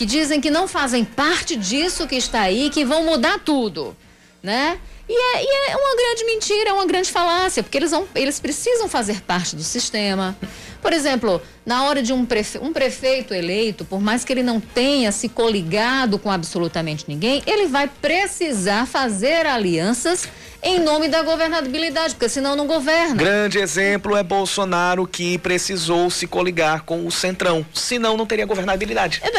[0.00, 3.94] que dizem que não fazem parte disso que está aí, que vão mudar tudo,
[4.42, 4.78] né?
[5.06, 8.40] E é, e é uma grande mentira, é uma grande falácia, porque eles, vão, eles
[8.40, 10.34] precisam fazer parte do sistema.
[10.80, 14.58] Por exemplo, na hora de um, prefe, um prefeito eleito, por mais que ele não
[14.58, 20.26] tenha se coligado com absolutamente ninguém, ele vai precisar fazer alianças
[20.62, 23.16] em nome da governabilidade, porque senão não governa.
[23.16, 29.20] Grande exemplo é Bolsonaro que precisou se coligar com o Centrão, senão não teria governabilidade.
[29.22, 29.30] É,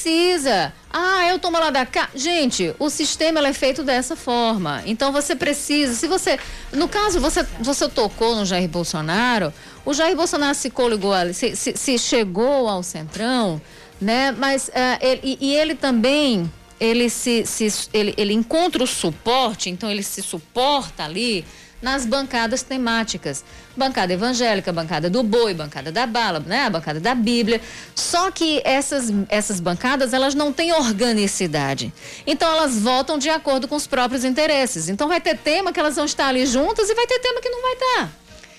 [0.00, 0.72] precisa.
[0.92, 2.08] Ah, eu tomo lá da cá.
[2.14, 4.82] Gente, o sistema é feito dessa forma.
[4.86, 5.94] Então você precisa.
[5.94, 6.38] Se você.
[6.72, 9.52] No caso, você, você tocou no Jair Bolsonaro,
[9.84, 13.60] o Jair Bolsonaro se coligou ali, se, se, se chegou ao Centrão,
[14.00, 14.32] né?
[14.32, 16.50] Mas ah, ele, e ele também.
[16.80, 21.44] Ele se, se ele, ele encontra o suporte, então ele se suporta ali
[21.82, 23.44] nas bancadas temáticas.
[23.76, 26.64] Bancada evangélica, bancada do boi, bancada da bala, né?
[26.64, 27.60] A bancada da Bíblia.
[27.94, 31.92] Só que essas, essas bancadas, elas não têm organicidade.
[32.26, 34.88] Então elas votam de acordo com os próprios interesses.
[34.88, 37.48] Então vai ter tema que elas vão estar ali juntas e vai ter tema que
[37.48, 38.10] não vai estar.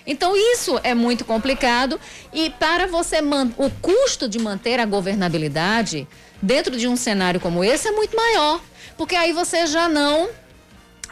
[0.06, 2.00] Então isso é muito complicado
[2.34, 3.18] e para você
[3.58, 6.08] o custo de manter a governabilidade
[6.42, 8.62] dentro de um cenário como esse é muito maior,
[8.98, 10.30] porque aí você já não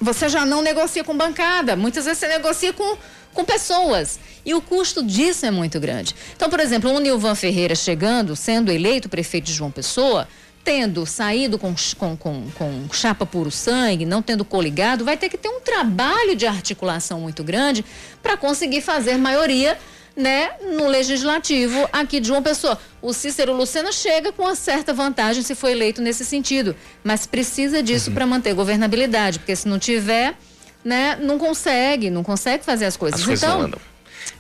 [0.02, 2.98] você já não negocia com bancada, muitas vezes você negocia com
[3.34, 4.20] com pessoas.
[4.46, 6.16] E o custo disso é muito grande.
[6.36, 10.28] Então, por exemplo, o Nilvan Ferreira chegando, sendo eleito prefeito de João Pessoa,
[10.64, 15.38] tendo saído com, com, com, com, chapa puro sangue, não tendo coligado, vai ter que
[15.38, 17.84] ter um trabalho de articulação muito grande
[18.22, 19.78] para conseguir fazer maioria
[20.20, 22.78] né, no legislativo aqui de João Pessoa.
[23.02, 27.82] O Cícero Lucena chega com uma certa vantagem se for eleito nesse sentido, mas precisa
[27.82, 28.16] disso uhum.
[28.16, 30.38] para manter governabilidade, porque se não tiver,
[30.84, 33.22] né, não consegue, não consegue fazer as coisas.
[33.22, 33.80] As coisas então, não andam.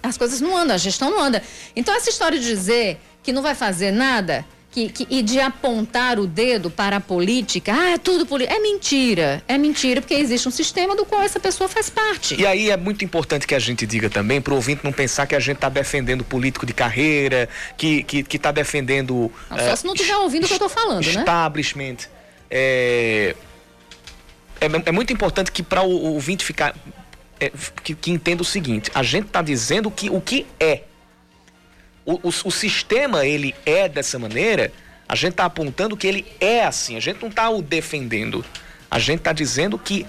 [0.03, 1.41] As coisas não andam, a gestão não anda.
[1.73, 6.19] Então essa história de dizer que não vai fazer nada, que, que, e de apontar
[6.19, 8.55] o dedo para a política, ah, é tudo política.
[8.55, 9.43] É mentira.
[9.47, 12.39] É mentira, porque existe um sistema do qual essa pessoa faz parte.
[12.39, 15.25] E aí é muito importante que a gente diga também, para o ouvinte não pensar
[15.25, 19.31] que a gente está defendendo político de carreira, que está que, que tá defendendo.
[19.49, 21.95] Não, só uh, se não estiver ouvindo o que eu estou falando, establishment, né?
[21.95, 21.97] Establishment.
[22.51, 23.35] É,
[24.61, 26.75] é, é, muito importante que para o, o ouvinte ficar.
[27.39, 27.51] É,
[27.83, 30.83] que, que entenda o seguinte: a gente está dizendo que, o que é
[32.05, 34.71] o, o, o sistema ele é dessa maneira,
[35.07, 38.45] a gente está apontando que ele é assim, a gente não está o defendendo.
[38.91, 40.05] A gente está dizendo que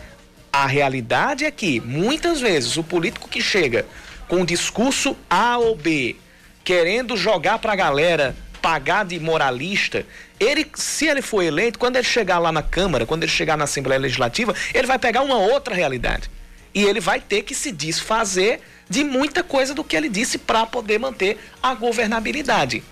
[0.53, 3.86] a realidade é que, muitas vezes, o político que chega
[4.26, 6.16] com um discurso A ou B,
[6.64, 10.05] querendo jogar para a galera pagar de moralista,
[10.38, 13.64] ele, se ele for eleito, quando ele chegar lá na Câmara, quando ele chegar na
[13.64, 16.30] Assembleia Legislativa, ele vai pegar uma outra realidade.
[16.74, 18.61] E ele vai ter que se desfazer
[18.91, 22.82] de muita coisa do que ele disse para poder manter a governabilidade.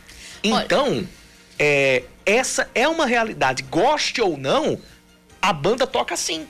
[0.45, 1.05] Então,
[1.59, 3.65] é, essa é uma realidade.
[3.65, 4.81] Goste ou não,
[5.43, 6.47] a banda toca assim.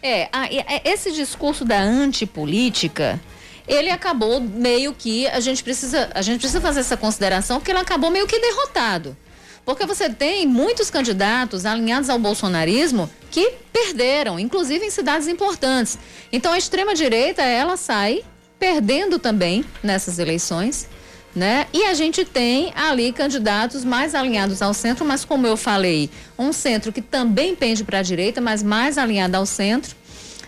[0.00, 3.20] É, a, é, esse discurso da antipolítica,
[3.66, 7.80] ele acabou meio que a gente precisa a gente precisa fazer essa consideração porque ele
[7.80, 9.16] acabou meio que derrotado.
[9.64, 15.98] Porque você tem muitos candidatos alinhados ao bolsonarismo que perderam, inclusive em cidades importantes.
[16.32, 18.24] Então a extrema direita, ela sai
[18.58, 20.86] perdendo também nessas eleições,
[21.34, 21.66] né?
[21.72, 26.52] E a gente tem ali candidatos mais alinhados ao centro, mas como eu falei, um
[26.52, 29.94] centro que também pende para a direita, mas mais alinhado ao centro,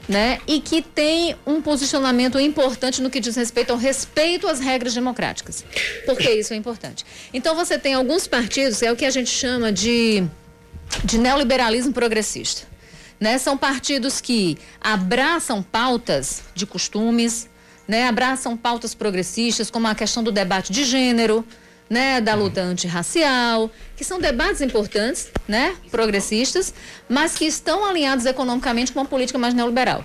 [0.09, 0.39] né?
[0.47, 5.65] E que tem um posicionamento importante no que diz respeito ao respeito às regras democráticas.
[6.05, 7.05] Porque isso é importante.
[7.33, 10.29] Então você tem alguns partidos, é o que a gente chama de
[11.05, 12.67] de neoliberalismo progressista.
[13.19, 13.39] Né?
[13.39, 17.49] São partidos que abraçam pautas de costumes,
[17.87, 18.09] né?
[18.09, 21.45] abraçam pautas progressistas, como a questão do debate de gênero,
[21.93, 22.23] né?
[22.23, 25.77] da luta antirracial, que são debates importantes, né?
[25.91, 26.73] progressistas,
[27.07, 30.03] mas que estão alinhados economicamente com uma política mais neoliberal.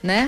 [0.00, 0.26] Né?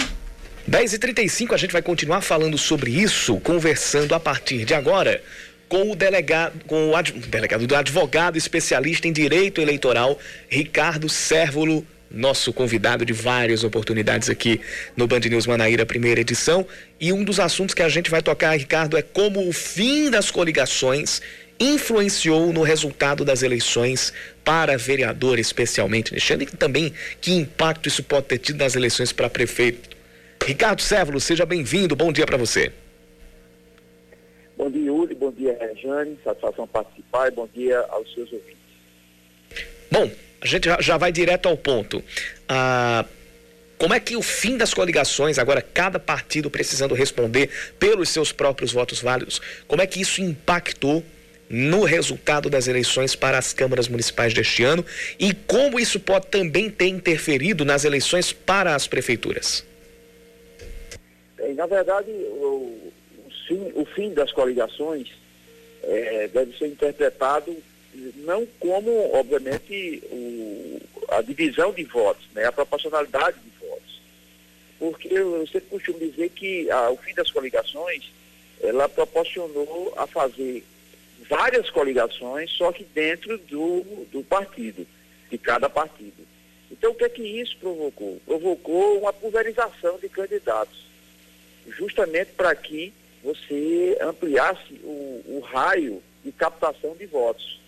[0.68, 5.22] 10h35, a gente vai continuar falando sobre isso, conversando a partir de agora
[5.68, 10.18] com o delegado, com o ad, delegado do advogado especialista em direito eleitoral,
[10.48, 14.60] Ricardo Sérvulo, nosso convidado de várias oportunidades aqui
[14.96, 16.66] no Band News Manaíra, primeira edição.
[16.98, 20.30] E um dos assuntos que a gente vai tocar, Ricardo, é como o fim das
[20.30, 21.22] coligações
[21.58, 28.26] influenciou no resultado das eleições para vereador, especialmente, Alexandre, e também que impacto isso pode
[28.26, 29.90] ter tido nas eleições para prefeito.
[30.44, 32.72] Ricardo Sérvulo, seja bem-vindo, bom dia para você.
[34.56, 35.14] Bom dia, Yuri.
[35.14, 36.18] Bom dia, Rejane.
[36.22, 38.58] Satisfação participar e bom dia aos seus ouvintes.
[39.90, 42.02] Bom, a gente já, já vai direto ao ponto.
[42.48, 43.04] Ah,
[43.76, 48.72] como é que o fim das coligações, agora cada partido precisando responder pelos seus próprios
[48.72, 51.04] votos válidos, como é que isso impactou
[51.48, 54.84] no resultado das eleições para as câmaras municipais deste ano
[55.18, 59.64] e como isso pode também ter interferido nas eleições para as prefeituras?
[61.56, 62.92] Na verdade, o,
[63.48, 65.08] fim, o fim das coligações
[65.82, 67.56] é, deve ser interpretado
[68.16, 74.00] não como, obviamente, o, a divisão de votos, né, a proporcionalidade de votos.
[74.78, 78.10] Porque eu sempre costumo dizer que a, o fim das coligações,
[78.60, 80.64] ela proporcionou a fazer
[81.28, 84.86] várias coligações, só que dentro do, do partido,
[85.30, 86.26] de cada partido.
[86.70, 88.20] Então, o que é que isso provocou?
[88.24, 90.86] Provocou uma pulverização de candidatos,
[91.68, 97.59] justamente para que você ampliasse o, o raio de captação de votos.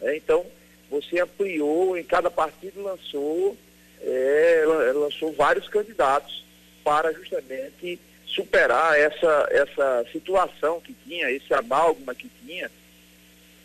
[0.00, 0.44] É, então,
[0.90, 3.56] você ampliou, em cada partido lançou,
[4.02, 4.64] é,
[4.94, 6.44] lançou vários candidatos
[6.84, 12.70] para justamente superar essa, essa situação que tinha, esse amálgama que tinha,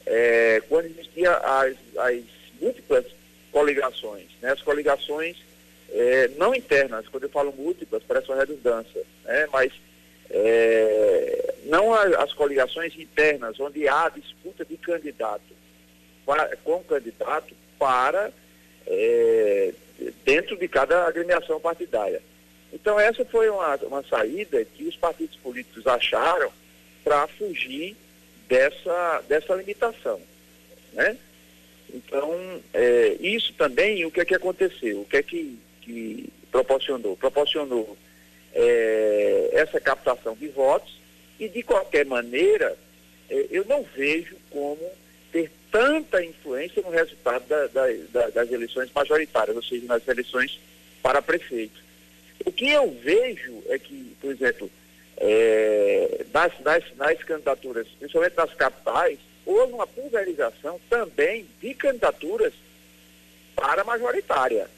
[0.05, 2.23] é, quando existia as, as
[2.61, 3.05] múltiplas
[3.51, 4.51] coligações, né?
[4.51, 5.37] as coligações
[5.91, 9.47] é, não internas, quando eu falo múltiplas, parece uma redundância, né?
[9.51, 9.71] mas
[10.29, 15.58] é, não as coligações internas, onde há disputa de candidato
[16.63, 18.31] com candidato para
[18.85, 19.73] é,
[20.25, 22.21] dentro de cada agremiação partidária.
[22.71, 26.51] Então essa foi uma, uma saída que os partidos políticos acharam
[27.03, 27.95] para fugir
[28.47, 30.19] dessa, dessa limitação.
[30.93, 31.17] Né?
[31.93, 35.01] Então, é, isso também, o que é que aconteceu?
[35.01, 37.15] O que é que, que proporcionou?
[37.17, 37.97] Proporcionou
[38.53, 40.99] é, essa captação de votos
[41.39, 42.77] e, de qualquer maneira,
[43.29, 44.79] é, eu não vejo como
[45.31, 50.59] ter tanta influência no resultado da, da, da, das eleições majoritárias, ou seja, nas eleições
[51.01, 51.79] para prefeito.
[52.45, 54.69] O que eu vejo é que, por exemplo,
[55.17, 62.53] é, nas, nas, nas candidaturas, principalmente nas capitais, houve uma pulverização também de candidaturas
[63.55, 64.69] para majoritária.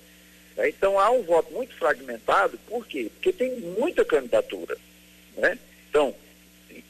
[0.58, 3.10] É, então há um voto muito fragmentado, por quê?
[3.14, 4.78] Porque tem muita candidatura.
[5.38, 5.58] Né?
[5.90, 6.14] Então,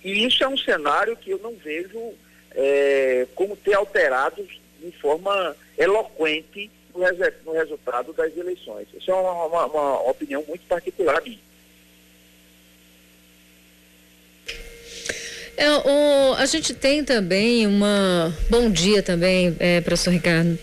[0.04, 2.14] e isso é um cenário que eu não vejo
[2.56, 4.46] é, como ter alterado
[4.80, 8.88] de forma eloquente no, resultado das eleições.
[8.94, 11.40] Isso é uma, uma, uma opinião muito particular minha.
[15.58, 18.36] É, o, a gente tem também uma.
[18.50, 20.58] Bom dia também, é, professor Ricardo.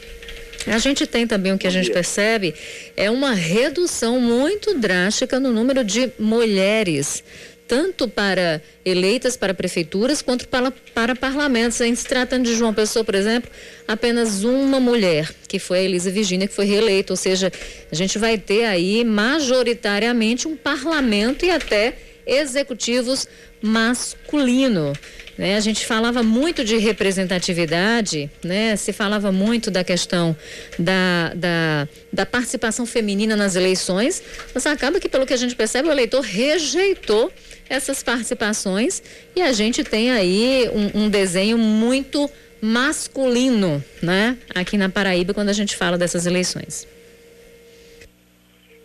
[0.66, 2.54] A gente tem também o que a gente percebe
[2.96, 7.22] é uma redução muito drástica no número de mulheres,
[7.68, 11.78] tanto para eleitas para prefeituras quanto para, para parlamentos.
[11.82, 13.50] Em se tratando de João Pessoa, por exemplo,
[13.86, 17.12] apenas uma mulher, que foi a Elisa Virginia, que foi reeleita.
[17.12, 17.52] Ou seja,
[17.92, 23.28] a gente vai ter aí majoritariamente um parlamento e até executivos
[23.60, 24.94] masculino.
[25.38, 25.56] Né?
[25.56, 28.74] A gente falava muito de representatividade, né?
[28.74, 30.36] se falava muito da questão
[30.76, 34.20] da, da, da participação feminina nas eleições,
[34.52, 37.32] mas acaba que, pelo que a gente percebe, o eleitor rejeitou
[37.70, 39.00] essas participações
[39.36, 42.28] e a gente tem aí um, um desenho muito
[42.60, 44.36] masculino, né?
[44.52, 46.88] Aqui na Paraíba, quando a gente fala dessas eleições.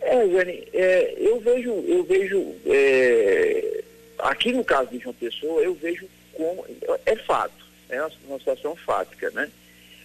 [0.00, 3.82] É, Jane, é, eu vejo, eu vejo é,
[4.18, 6.64] aqui no caso de João Pessoa, eu vejo como.
[7.06, 9.50] É fato, é uma situação fática, né?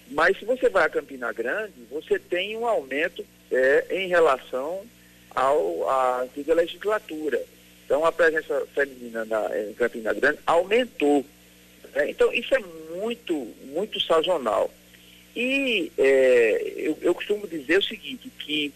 [0.09, 4.83] Mas se você vai a Campina Grande, você tem um aumento é, em relação
[5.31, 7.41] ao, à antiga legislatura.
[7.85, 11.23] Então a presença feminina na, em Campina Grande aumentou.
[11.93, 12.09] Né?
[12.09, 12.59] Então isso é
[12.95, 13.33] muito,
[13.65, 14.71] muito sazonal.
[15.35, 18.73] E é, eu, eu, costumo dizer o seguinte, que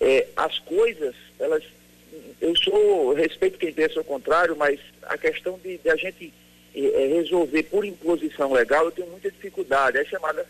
[0.00, 1.62] é, as coisas, elas
[2.40, 6.32] eu sou, respeito quem pensa o contrário, mas a questão de, de a gente
[6.74, 9.98] é, resolver por imposição legal, eu tenho muita dificuldade.
[9.98, 10.46] É chamada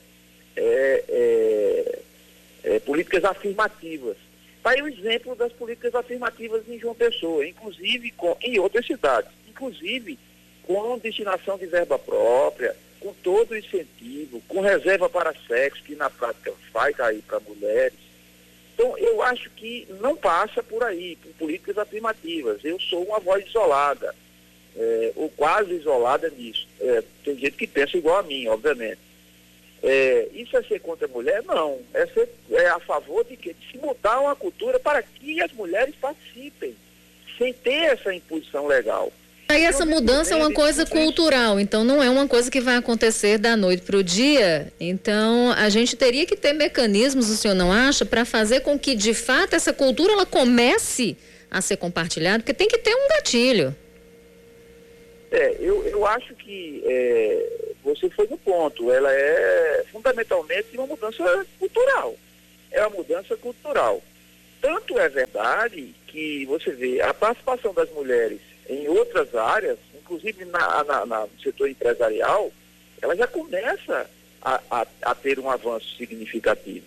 [0.57, 1.99] é, é,
[2.65, 4.17] é, políticas afirmativas.
[4.57, 9.31] Está aí o exemplo das políticas afirmativas em João Pessoa, inclusive com, em outras cidades,
[9.49, 10.19] inclusive
[10.65, 16.11] com destinação de verba própria, com todo o incentivo, com reserva para sexo, que na
[16.11, 18.09] prática vai cair para mulheres
[18.79, 22.65] então, eu acho que não passa por aí, por políticas afirmativas.
[22.65, 24.15] Eu sou uma voz isolada,
[24.79, 26.67] é, ou quase isolada nisso.
[26.81, 29.01] É, tem gente que pensa igual a mim, obviamente.
[29.83, 31.43] É, isso é ser contra a mulher?
[31.45, 31.79] Não.
[31.93, 35.53] É, ser, é a favor de que de se mudar uma cultura para que as
[35.53, 36.75] mulheres participem,
[37.37, 39.13] sem ter essa imposição legal.
[39.51, 43.39] Aí essa mudança é uma coisa cultural, então não é uma coisa que vai acontecer
[43.39, 44.71] da noite para o dia.
[44.79, 48.95] Então a gente teria que ter mecanismos, o senhor não acha, para fazer com que
[48.95, 51.17] de fato essa cultura ela comece
[51.51, 53.75] a ser compartilhada, porque tem que ter um gatilho.
[55.31, 58.91] É, eu, eu acho que é, você foi no ponto.
[58.91, 62.17] Ela é fundamentalmente uma mudança cultural.
[62.71, 64.03] É uma mudança cultural.
[64.61, 70.85] Tanto é verdade que você vê a participação das mulheres em outras áreas, inclusive na,
[70.85, 72.53] na, na, no setor empresarial,
[73.01, 74.11] ela já começa
[74.43, 76.87] a, a, a ter um avanço significativo.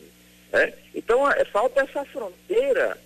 [0.51, 0.73] Né?
[0.93, 2.97] Então, é, falta essa fronteira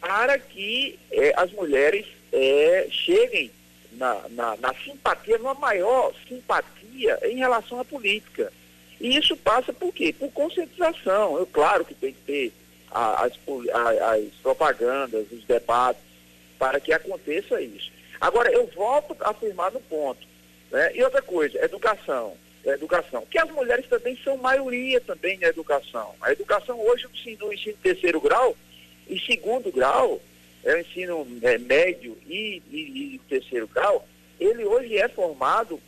[0.00, 3.50] para que é, as mulheres é, cheguem
[3.92, 8.52] na, na, na, simpatia, numa maior simpatia em relação à política.
[9.00, 10.14] E isso passa por quê?
[10.16, 11.38] Por conscientização.
[11.38, 12.52] Eu, claro que tem que ter
[12.90, 13.32] as,
[14.02, 16.02] as propagandas, os debates,
[16.58, 17.90] para que aconteça isso.
[18.20, 20.26] Agora, eu volto a afirmar no ponto.
[20.70, 20.94] Né?
[20.94, 22.36] E outra coisa, educação.
[22.64, 23.24] Educação.
[23.30, 26.14] Que as mulheres também são maioria também na educação.
[26.20, 28.54] A educação hoje, o ensino, o ensino terceiro grau
[29.08, 30.20] e segundo grau,
[30.64, 34.06] é o ensino é, médio e, e, e, terceiro grau,
[34.38, 35.80] ele hoje é formado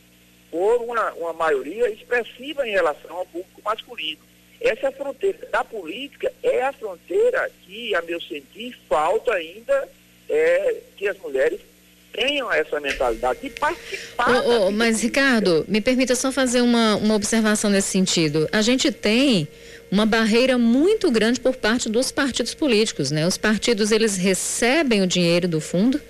[0.49, 4.21] por uma, uma maioria expressiva em relação ao público masculino.
[4.61, 9.89] Essa fronteira da política é a fronteira que, a meu sentir, falta ainda
[10.29, 11.59] é, que as mulheres
[12.13, 14.29] tenham essa mentalidade de participar.
[14.29, 18.47] Oh, oh, mas, Ricardo, me permita só fazer uma, uma observação nesse sentido.
[18.51, 19.47] A gente tem
[19.93, 23.27] uma barreira muito grande por parte dos partidos políticos, né?
[23.27, 26.01] Os partidos, eles recebem o dinheiro do fundo,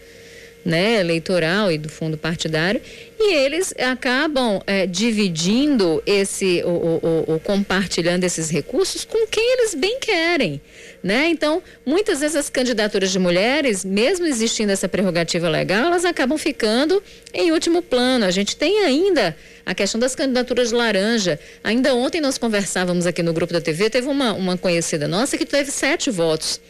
[0.64, 2.80] né, eleitoral e do fundo partidário,
[3.20, 9.76] e eles acabam é, dividindo esse, o, o, o, compartilhando esses recursos com quem eles
[9.76, 10.62] bem querem,
[11.04, 11.28] né?
[11.28, 17.04] Então, muitas vezes as candidaturas de mulheres, mesmo existindo essa prerrogativa legal, elas acabam ficando
[17.34, 18.24] em último plano.
[18.24, 19.36] A gente tem ainda
[19.66, 21.38] a questão das candidaturas de laranja.
[21.62, 25.46] Ainda ontem nós conversávamos aqui no grupo da TV, teve uma, uma conhecida nossa que
[25.46, 26.62] teve sete votos.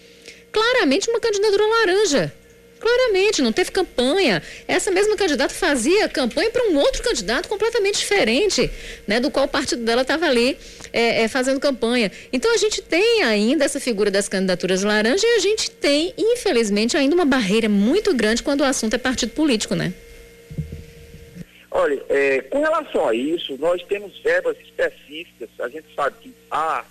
[0.51, 2.33] Claramente uma candidatura laranja
[2.83, 4.43] Claramente, não teve campanha.
[4.67, 8.69] Essa mesma candidata fazia campanha para um outro candidato completamente diferente,
[9.07, 10.57] né, do qual o partido dela estava ali
[10.91, 12.11] é, é, fazendo campanha.
[12.33, 16.97] Então a gente tem ainda essa figura das candidaturas laranja e a gente tem, infelizmente,
[16.97, 19.93] ainda uma barreira muito grande quando o assunto é partido político, né?
[21.71, 25.47] Olha, é, com relação a isso, nós temos verbas específicas.
[25.57, 26.83] A gente sabe que há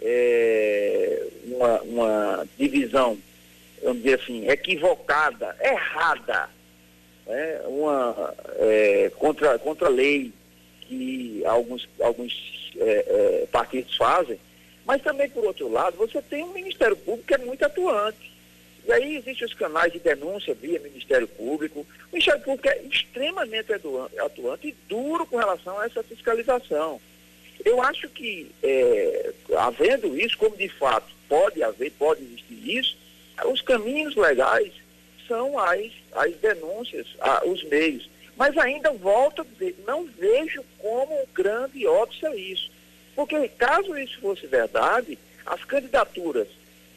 [0.00, 3.18] é, uma, uma divisão
[3.82, 6.48] vamos dizer assim, equivocada, errada,
[7.26, 7.60] né?
[7.66, 10.32] uma é, contra, contra a lei
[10.82, 14.38] que alguns, alguns é, é, partidos fazem,
[14.84, 18.30] mas também, por outro lado, você tem um Ministério Público que é muito atuante.
[18.86, 21.80] E aí existem os canais de denúncia via Ministério Público.
[21.80, 27.00] O Ministério Público é extremamente atuante e duro com relação a essa fiscalização.
[27.64, 32.96] Eu acho que, é, havendo isso, como de fato pode haver, pode existir isso,
[33.46, 34.72] os caminhos legais
[35.26, 38.08] são as, as denúncias, a, os meios.
[38.36, 42.70] Mas ainda volto a dizer, não vejo como grande óbvio isso.
[43.14, 46.48] Porque caso isso fosse verdade, as candidaturas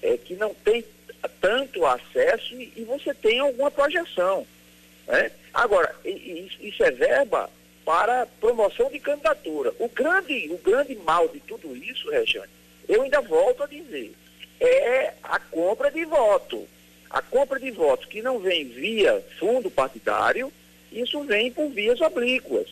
[0.02, 0.84] é, que não têm
[1.39, 4.46] tanto acesso e, e, você tem alguma projeção.
[5.08, 5.32] Né?
[5.54, 7.50] Agora, isso é verba
[7.86, 9.74] para promoção de candidatura.
[9.80, 12.50] O grande, o grande mal de tudo isso, Regiane,
[12.88, 14.14] eu ainda volto a dizer,
[14.68, 16.68] é a compra de voto.
[17.09, 20.51] A compra de votos que não vem via fundo partidário,
[20.91, 22.68] isso vem por vias oblíquas.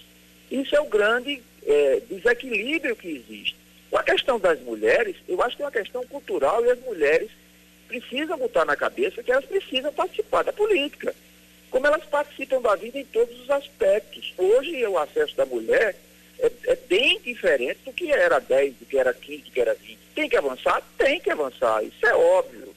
[0.50, 3.56] Isso é o grande é, desequilíbrio que existe.
[3.90, 7.30] Com a questão das mulheres, eu acho que é uma questão cultural e as mulheres
[7.88, 11.14] precisam botar na cabeça que elas precisam participar da política.
[11.70, 14.34] Como elas participam da vida em todos os aspectos.
[14.38, 15.96] Hoje o acesso da mulher
[16.42, 19.74] é, é bem diferente do que era 10, do que era 15, do que era
[19.76, 20.00] 20.
[20.16, 20.84] Tem que avançar?
[20.98, 22.74] Tem que avançar, isso é óbvio.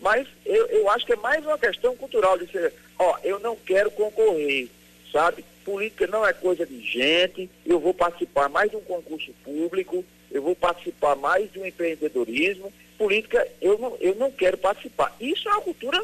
[0.00, 3.56] Mas eu, eu acho que é mais uma questão cultural de ser, ó, eu não
[3.56, 4.68] quero concorrer,
[5.12, 5.44] sabe?
[5.64, 10.42] Política não é coisa de gente, eu vou participar mais de um concurso público, eu
[10.42, 12.72] vou participar mais de um empreendedorismo.
[12.98, 15.14] Política, eu não, eu não quero participar.
[15.20, 16.02] Isso é uma cultura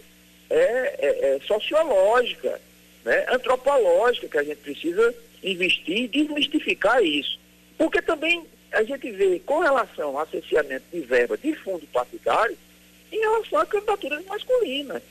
[0.48, 2.60] é, é, é sociológica,
[3.04, 3.26] né?
[3.28, 7.38] antropológica, que a gente precisa investir e desmistificar isso.
[7.76, 12.56] Porque também a gente vê com relação ao associamento de verba de fundo partidário
[13.10, 15.02] em relação a candidaturas masculinas.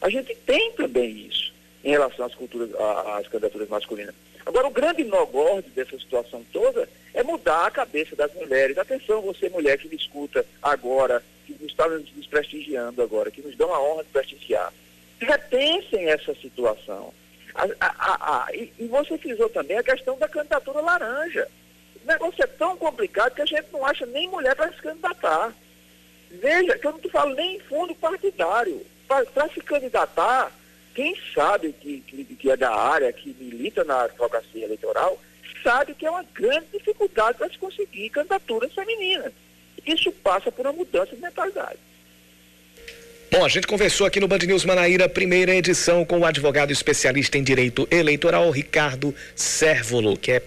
[0.00, 1.52] A gente tem também isso
[1.84, 2.70] em relação às, culturas,
[3.16, 4.14] às candidaturas masculinas.
[4.44, 8.76] Agora, o grande nó gordo dessa situação toda é mudar a cabeça das mulheres.
[8.76, 13.72] Atenção, você mulher que me escuta agora, que está nos prestigiando agora, que nos dão
[13.72, 14.72] a honra de prestigiar.
[15.20, 17.12] Repensem essa situação.
[17.54, 21.48] A, a, a, e, e você frisou também a questão da candidatura laranja.
[22.02, 25.52] O negócio é tão complicado que a gente não acha nem mulher para se candidatar.
[26.30, 28.84] Veja, que eu não te falo nem em fundo partidário.
[29.06, 30.50] Para se candidatar,
[30.94, 35.18] quem sabe que, que, que, é da área, que milita na advocacia eleitoral,
[35.62, 39.32] sabe que é uma grande dificuldade para se conseguir candidaturas femininas.
[39.86, 41.78] Isso passa por uma mudança de mentalidade.
[43.32, 47.38] Bom, a gente conversou aqui no Band News Manaíra, primeira edição, com o advogado especialista
[47.38, 50.42] em direito eleitoral, Ricardo Sérvolo, que é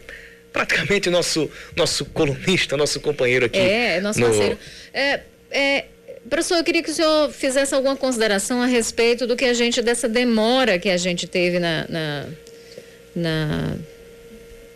[0.53, 3.57] praticamente nosso, nosso colunista, nosso companheiro aqui.
[3.57, 4.27] É, nosso no...
[4.27, 4.59] parceiro.
[4.93, 5.19] É,
[5.49, 5.85] é,
[6.29, 9.81] professor, eu queria que o senhor fizesse alguma consideração a respeito do que a gente,
[9.81, 12.25] dessa demora que a gente teve na, na,
[13.15, 13.77] na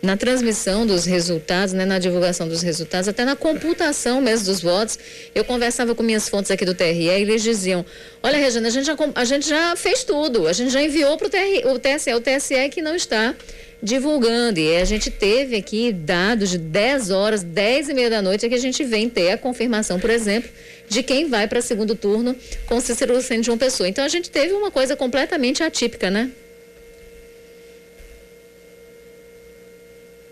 [0.02, 4.98] na transmissão dos resultados, né, na divulgação dos resultados, até na computação mesmo dos votos.
[5.34, 7.84] Eu conversava com minhas fontes aqui do TRE e eles diziam:
[8.22, 11.26] Olha, Regina, a gente já, a gente já fez tudo, a gente já enviou para
[11.26, 13.34] o TSE, o TSE que não está
[13.82, 14.58] divulgando.
[14.58, 18.48] E a gente teve aqui dados de 10 horas, 10 e meia da noite, é
[18.48, 20.50] que a gente vem ter a confirmação, por exemplo,
[20.88, 22.34] de quem vai para segundo turno
[22.66, 23.88] com Cícero Lucena de João Pessoa.
[23.88, 26.30] Então a gente teve uma coisa completamente atípica, né?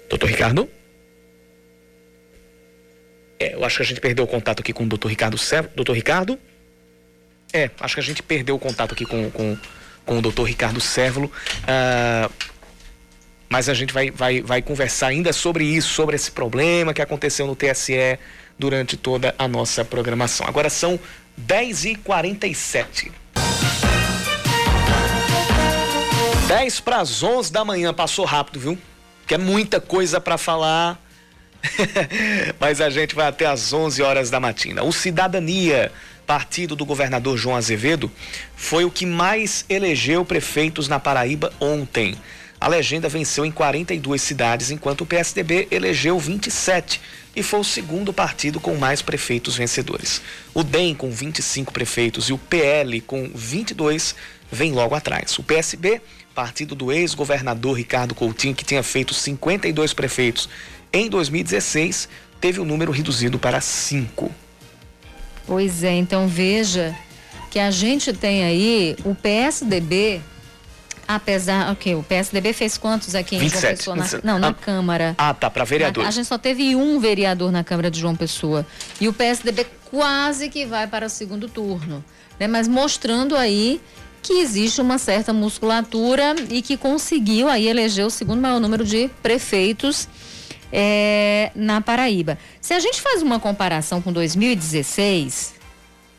[0.09, 0.69] Doutor Ricardo?
[3.39, 5.37] É, eu acho que a gente perdeu o contato aqui com o doutor Ricardo
[5.75, 6.39] Doutor Ricardo?
[7.53, 9.57] É, acho que a gente perdeu o contato aqui com, com
[10.09, 11.31] com o doutor Ricardo Sérvulo.
[11.67, 12.31] Ah,
[13.49, 17.47] mas a gente vai, vai, vai conversar ainda sobre isso, sobre esse problema que aconteceu
[17.47, 18.19] no TSE
[18.59, 20.47] durante toda a nossa programação.
[20.47, 20.99] Agora são
[21.47, 23.13] 10h47.
[26.49, 28.79] 10 para as 11 da manhã, passou rápido, viu?
[29.29, 31.01] Que é muita coisa para falar.
[32.59, 34.83] Mas a gente vai até às 11 horas da matina.
[34.83, 35.93] O Cidadania,
[36.27, 38.11] partido do governador João Azevedo,
[38.57, 42.17] foi o que mais elegeu prefeitos na Paraíba ontem.
[42.61, 47.01] A legenda venceu em 42 cidades, enquanto o PSDB elegeu 27
[47.37, 50.21] e foi o segundo partido com mais prefeitos vencedores.
[50.53, 54.17] O DEM, com 25 prefeitos, e o PL, com 22,
[54.51, 55.39] vem logo atrás.
[55.39, 56.01] O PSB,
[56.39, 60.49] partido do ex-governador Ricardo Coutinho, que tinha feito 52 prefeitos
[60.93, 62.09] em 2016,
[62.41, 64.31] teve o número reduzido para 5.
[65.45, 66.95] Pois é, então veja
[67.51, 70.21] que a gente tem aí o PSDB
[71.09, 73.97] apesar, ok, o PSDB fez quantos aqui em 27, João Pessoa?
[73.97, 74.25] Na, 27.
[74.25, 75.15] não, na Ah, Câmara.
[75.19, 76.05] Ah, tá, para vereador.
[76.05, 78.65] A, a gente só teve um vereador na Câmara de João Pessoa.
[79.01, 82.05] E o PSDB quase que vai para o segundo turno.
[82.39, 82.47] Né?
[82.47, 83.81] Mas mostrando aí
[84.23, 89.09] que existe uma certa musculatura e que conseguiu aí eleger o segundo maior número de
[89.23, 90.09] prefeitos
[90.73, 92.39] é, na Paraíba.
[92.61, 95.55] Se a gente faz uma comparação com 2016,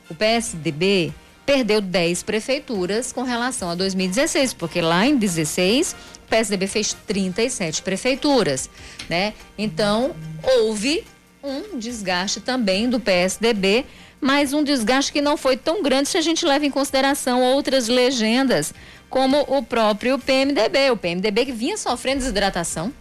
[0.09, 1.13] o PSDB
[1.45, 5.95] perdeu 10 prefeituras com relação a 2016, porque lá em 16
[6.25, 8.69] o PSDB fez 37 prefeituras,
[9.09, 9.33] né?
[9.57, 11.03] Então, houve
[11.43, 13.85] um desgaste também do PSDB,
[14.21, 17.87] mas um desgaste que não foi tão grande se a gente leva em consideração outras
[17.87, 18.73] legendas,
[19.09, 22.93] como o próprio PMDB, o PMDB que vinha sofrendo desidratação,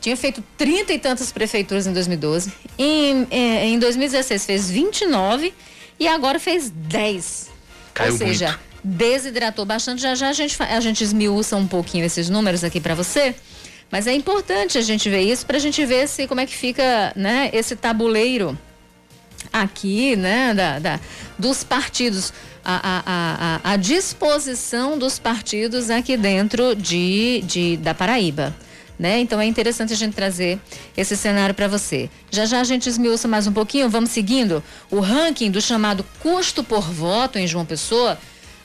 [0.00, 2.52] tinha feito 30 e tantas prefeituras em 2012.
[2.76, 5.54] Em, eh, em 2016 fez 29
[5.98, 7.50] e agora fez 10.
[7.94, 8.60] Caiu Ou seja, muito.
[8.82, 10.02] desidratou bastante.
[10.02, 13.32] Já já a gente, a gente esmiuça um pouquinho esses números aqui para você.
[13.92, 16.56] Mas é importante a gente ver isso para a gente ver se como é que
[16.56, 18.58] fica né, esse tabuleiro
[19.52, 21.00] aqui, né, da, da-
[21.38, 22.32] dos partidos,
[22.64, 23.02] a, a,
[23.66, 28.54] a, a- disposição dos partidos aqui dentro de, de, da Paraíba.
[28.98, 29.18] Né?
[29.20, 30.60] Então é interessante a gente trazer
[30.96, 32.08] esse cenário para você.
[32.30, 34.62] Já já a gente esmiuça mais um pouquinho, vamos seguindo.
[34.90, 38.16] O ranking do chamado custo por voto em João Pessoa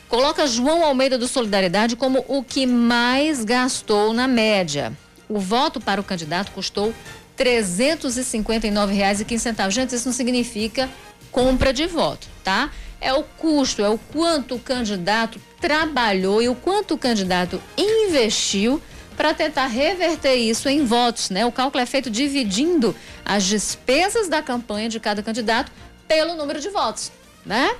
[0.07, 4.93] coloca João Almeida do Solidariedade como o que mais gastou na média.
[5.27, 6.93] O voto para o candidato custou R$
[7.37, 9.71] 359,15.
[9.71, 10.89] Gente, isso não significa
[11.31, 12.71] compra de voto, tá?
[12.99, 18.81] É o custo, é o quanto o candidato trabalhou e o quanto o candidato investiu
[19.15, 21.45] para tentar reverter isso em votos, né?
[21.45, 25.71] O cálculo é feito dividindo as despesas da campanha de cada candidato
[26.07, 27.11] pelo número de votos,
[27.45, 27.75] né?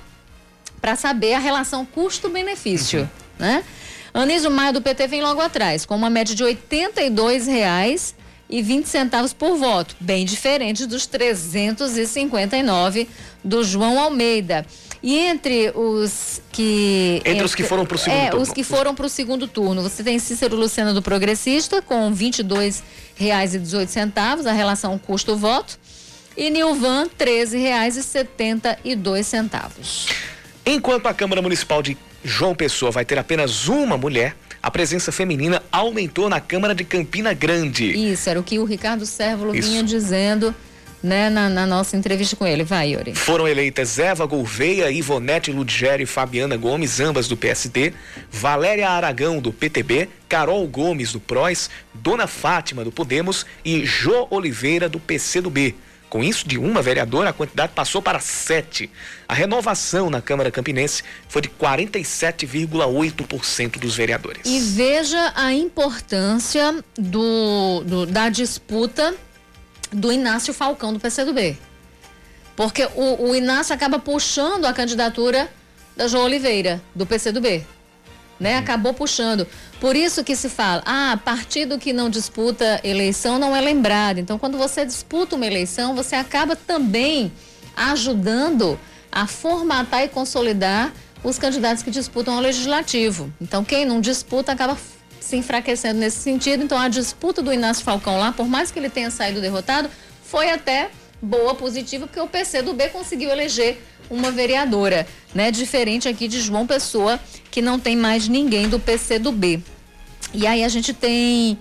[0.80, 3.08] para saber a relação custo-benefício,
[3.38, 3.64] né?
[4.14, 8.14] Anísio Maia do PT vem logo atrás, com uma média de R$ 82,20
[8.48, 13.08] e 20 centavos por voto, bem diferente dos 359
[13.44, 14.66] do João Almeida.
[15.02, 18.42] E entre os que Entre os que foram pro segundo é, turno.
[18.42, 22.16] os que foram para o segundo turno, você tem Cícero Lucena do Progressista com R$
[22.16, 25.78] 22,18, a relação custo-voto,
[26.36, 30.08] e Nilvan R$ 13,72.
[30.66, 35.62] Enquanto a Câmara Municipal de João Pessoa vai ter apenas uma mulher, a presença feminina
[35.70, 38.12] aumentou na Câmara de Campina Grande.
[38.12, 39.68] Isso, era o que o Ricardo Sérvulo Isso.
[39.68, 40.54] vinha dizendo
[41.02, 42.64] né, na, na nossa entrevista com ele.
[42.64, 43.14] Vai, Yuri.
[43.14, 47.92] Foram eleitas Eva Gouveia, Ivonete Ludgeri e Fabiana Gomes, ambas do PSD,
[48.30, 54.88] Valéria Aragão, do PTB, Carol Gomes, do PROS, Dona Fátima, do Podemos e Jô Oliveira,
[54.88, 55.74] do PCdoB.
[56.08, 58.90] Com isso, de uma vereadora, a quantidade passou para sete.
[59.28, 64.42] A renovação na Câmara Campinense foi de 47,8% dos vereadores.
[64.44, 69.14] E veja a importância do, do- da disputa
[69.92, 71.56] do Inácio Falcão do PCdoB.
[72.56, 75.48] Porque o, o Inácio acaba puxando a candidatura
[75.96, 77.64] da João Oliveira, do PCdoB.
[78.38, 78.56] Né?
[78.56, 79.46] Acabou puxando.
[79.80, 84.18] Por isso que se fala, ah, partido que não disputa eleição não é lembrado.
[84.18, 87.32] Então, quando você disputa uma eleição, você acaba também
[87.76, 88.78] ajudando
[89.10, 90.92] a formatar e consolidar
[91.22, 93.32] os candidatos que disputam ao legislativo.
[93.40, 94.76] Então, quem não disputa acaba
[95.20, 96.62] se enfraquecendo nesse sentido.
[96.62, 99.90] Então, a disputa do Inácio Falcão lá, por mais que ele tenha saído derrotado,
[100.22, 100.90] foi até
[101.20, 105.50] boa, positiva, porque o PC do B conseguiu eleger uma vereadora, né?
[105.50, 107.18] Diferente aqui de João Pessoa,
[107.50, 109.60] que não tem mais ninguém do PC do B.
[110.32, 111.58] E aí a gente tem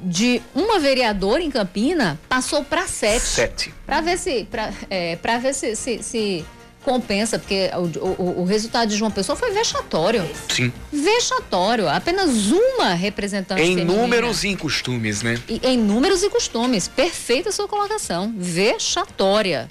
[0.00, 3.24] de uma vereadora em Campina passou para sete.
[3.24, 3.74] Sete.
[3.84, 6.44] Para ver se, para é, pra ver se, se, se
[6.84, 10.28] compensa, porque o, o, o, resultado de João Pessoa foi vexatório.
[10.48, 10.72] Sim.
[10.92, 11.88] Vexatório.
[11.88, 14.00] Apenas uma representante Em feminina.
[14.00, 15.38] números e em costumes, né?
[15.48, 16.88] E, em números e costumes.
[16.88, 18.32] Perfeita a sua colocação.
[18.36, 19.68] Vexatória.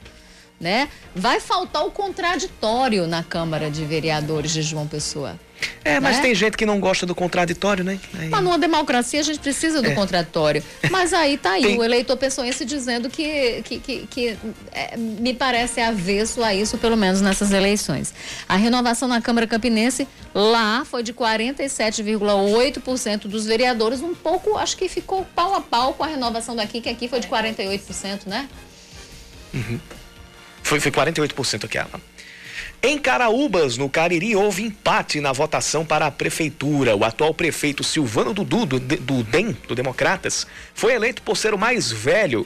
[0.59, 0.89] Né?
[1.15, 5.39] Vai faltar o contraditório na Câmara de Vereadores de João Pessoa.
[5.83, 6.23] É, mas né?
[6.23, 7.99] tem gente que não gosta do contraditório, né?
[8.17, 8.29] Aí...
[8.29, 9.95] Mas numa democracia a gente precisa do é.
[9.95, 10.63] contraditório.
[10.91, 11.79] Mas aí tá aí, tem...
[11.79, 14.37] o eleitor pessoense dizendo que, que, que, que
[14.71, 18.13] é, me parece avesso a isso, pelo menos nessas eleições.
[18.47, 24.89] A renovação na Câmara Campinense lá foi de 47,8% dos vereadores, um pouco, acho que
[24.89, 28.47] ficou pau a pau com a renovação daqui, que aqui foi de 48%, né?
[29.53, 29.79] Uhum.
[30.67, 32.01] Foi, foi 48% aqui, Alan.
[32.83, 36.93] Em Caraúbas, no Cariri, houve empate na votação para a prefeitura.
[36.93, 40.45] O atual prefeito Silvano Dudu, do, do DEM, do Democratas,
[40.75, 42.45] foi eleito por ser o mais velho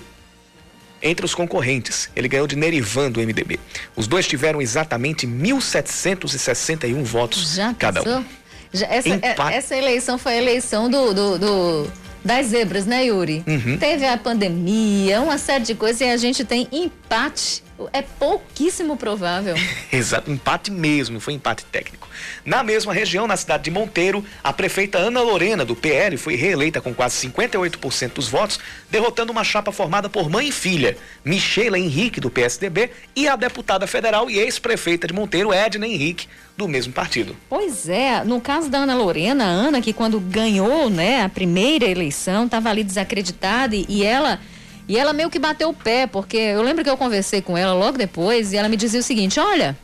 [1.01, 2.11] entre os concorrentes.
[2.15, 3.59] Ele ganhou de Nerivan, do MDB.
[3.95, 8.23] Os dois tiveram exatamente 1.761 votos Já cada um.
[8.71, 11.91] Já, essa, é, essa eleição foi a eleição do, do, do
[12.23, 13.43] das zebras, né, Yuri?
[13.47, 13.77] Uhum.
[13.77, 17.63] Teve a pandemia, uma série de coisas e a gente tem empate.
[17.93, 19.55] É pouquíssimo provável.
[19.91, 22.07] Exato, empate mesmo, foi empate técnico.
[22.45, 26.81] Na mesma região, na cidade de Monteiro, a prefeita Ana Lorena, do PL, foi reeleita
[26.81, 28.59] com quase 58% dos votos,
[28.89, 33.87] derrotando uma chapa formada por mãe e filha, Michela Henrique, do PSDB, e a deputada
[33.87, 36.27] federal e ex-prefeita de Monteiro, Edna Henrique,
[36.57, 37.35] do mesmo partido.
[37.49, 41.85] Pois é, no caso da Ana Lorena, a Ana que quando ganhou, né, a primeira
[41.85, 44.39] eleição, estava ali desacreditada e, e ela
[44.91, 47.73] e ela meio que bateu o pé, porque eu lembro que eu conversei com ela
[47.73, 49.77] logo depois e ela me dizia o seguinte: "Olha,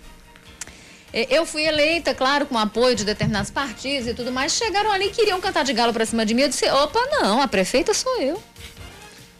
[1.13, 4.51] eu fui eleita, claro, com apoio de determinados partidos e tudo mais.
[4.51, 6.41] Chegaram ali e queriam cantar de galo para cima de mim.
[6.41, 8.43] Eu disse: opa, não, a prefeita sou eu.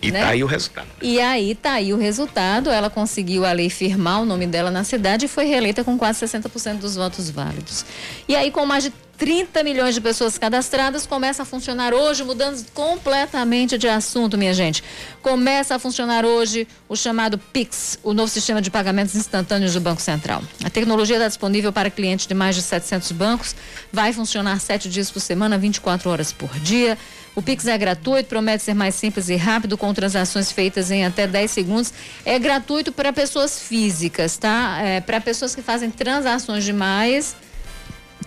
[0.02, 0.22] E né?
[0.22, 0.88] tá aí o resultado.
[1.02, 2.70] E aí tá aí o resultado.
[2.70, 6.78] Ela conseguiu ali firmar o nome dela na cidade e foi reeleita com quase 60%
[6.78, 7.86] dos votos válidos.
[8.28, 12.64] E aí, com mais de 30 milhões de pessoas cadastradas, começa a funcionar hoje, mudando
[12.72, 14.84] completamente de assunto, minha gente.
[15.24, 20.02] Começa a funcionar hoje o chamado PIX, o novo sistema de pagamentos instantâneos do Banco
[20.02, 20.44] Central.
[20.64, 23.56] A tecnologia está disponível para clientes de mais de 700 bancos,
[23.92, 26.96] vai funcionar sete dias por semana, 24 horas por dia.
[27.38, 31.28] O Pix é gratuito, promete ser mais simples e rápido, com transações feitas em até
[31.28, 31.94] 10 segundos.
[32.26, 34.80] É gratuito para pessoas físicas, tá?
[34.82, 37.36] É, para pessoas que fazem transações demais,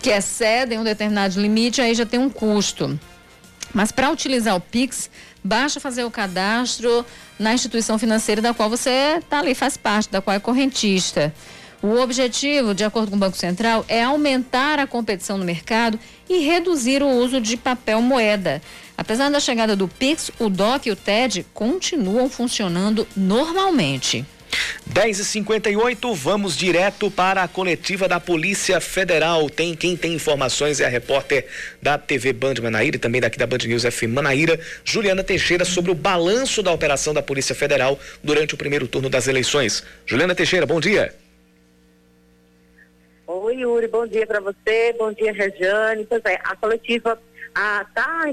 [0.01, 2.97] que excedem um determinado limite, aí já tem um custo.
[3.73, 5.09] Mas para utilizar o Pix,
[5.43, 7.05] basta fazer o cadastro
[7.37, 11.33] na instituição financeira da qual você está ali, faz parte, da qual é correntista.
[11.83, 16.45] O objetivo, de acordo com o Banco Central, é aumentar a competição no mercado e
[16.45, 18.61] reduzir o uso de papel moeda.
[19.01, 24.23] Apesar da chegada do Pix, o DOC e o TED continuam funcionando normalmente.
[24.93, 29.49] 10h58, vamos direto para a coletiva da Polícia Federal.
[29.49, 31.47] Tem quem tem informações é a repórter
[31.81, 35.89] da TV Band Manaíra e também daqui da Band News FM Manaíra, Juliana Teixeira, sobre
[35.89, 39.83] o balanço da operação da Polícia Federal durante o primeiro turno das eleições.
[40.05, 41.11] Juliana Teixeira, bom dia.
[43.25, 46.05] Oi, Yuri, bom dia para você, bom dia, Regiane.
[46.05, 47.19] Pois é, a coletiva
[47.49, 48.29] está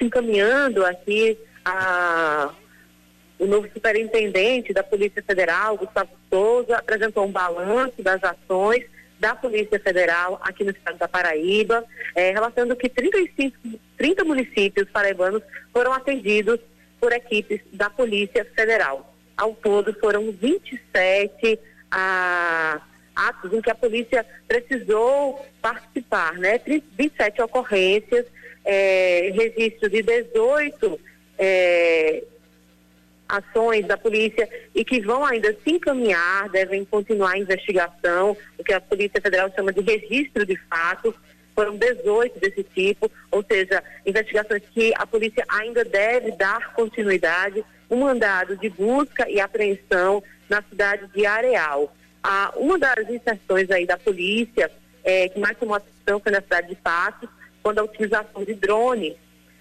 [0.00, 2.50] encaminhando aqui a,
[3.38, 8.84] o novo superintendente da Polícia Federal, Gustavo Souza, apresentou um balanço das ações
[9.18, 11.84] da Polícia Federal aqui no estado da Paraíba,
[12.14, 13.56] é, relatando que 35,
[13.96, 15.42] 30 municípios paraibanos
[15.72, 16.60] foram atendidos
[17.00, 19.14] por equipes da Polícia Federal.
[19.36, 21.58] Ao todo foram 27
[21.90, 22.80] a
[23.14, 26.60] atos em que a polícia precisou participar, né?
[26.96, 28.26] 27 ocorrências,
[28.68, 31.00] é, registro de 18
[31.38, 32.22] é,
[33.26, 38.74] ações da polícia e que vão ainda se encaminhar, devem continuar a investigação, o que
[38.74, 41.14] a Polícia Federal chama de registro de fatos.
[41.54, 47.64] Foram 18 desse tipo, ou seja, investigações que a polícia ainda deve dar continuidade.
[47.90, 51.92] Um mandado de busca e apreensão na cidade de Areal.
[52.22, 54.70] Ah, uma das inserções aí da polícia
[55.02, 57.30] é, que mais chamou atenção foi na cidade de Patos,
[57.68, 59.14] quando a utilização de drones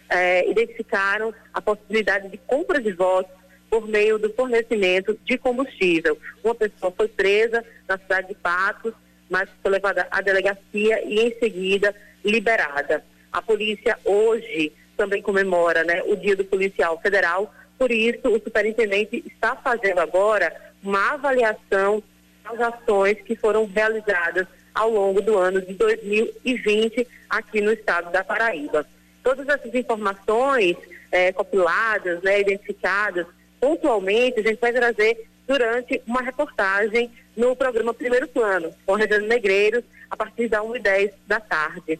[0.07, 3.35] é, identificaram a possibilidade de compra de votos
[3.69, 6.17] por meio do fornecimento de combustível.
[6.41, 8.93] Uma pessoa foi presa na cidade de Patos,
[9.29, 11.93] mas foi levada à delegacia e em seguida
[12.23, 13.03] liberada.
[13.29, 19.21] A polícia hoje também comemora né, o Dia do Policial Federal, por isso o superintendente
[19.27, 22.01] está fazendo agora uma avaliação
[22.45, 24.47] as ações que foram realizadas
[24.77, 28.85] ao longo do ano de 2020 aqui no estado da Paraíba.
[29.23, 30.77] Todas essas informações
[31.11, 33.25] é, compiladas, né, identificadas
[33.59, 39.83] pontualmente, a gente vai trazer durante uma reportagem no programa Primeiro Plano, com Regiane Negreiros,
[40.11, 41.99] a partir da 1h10 da tarde.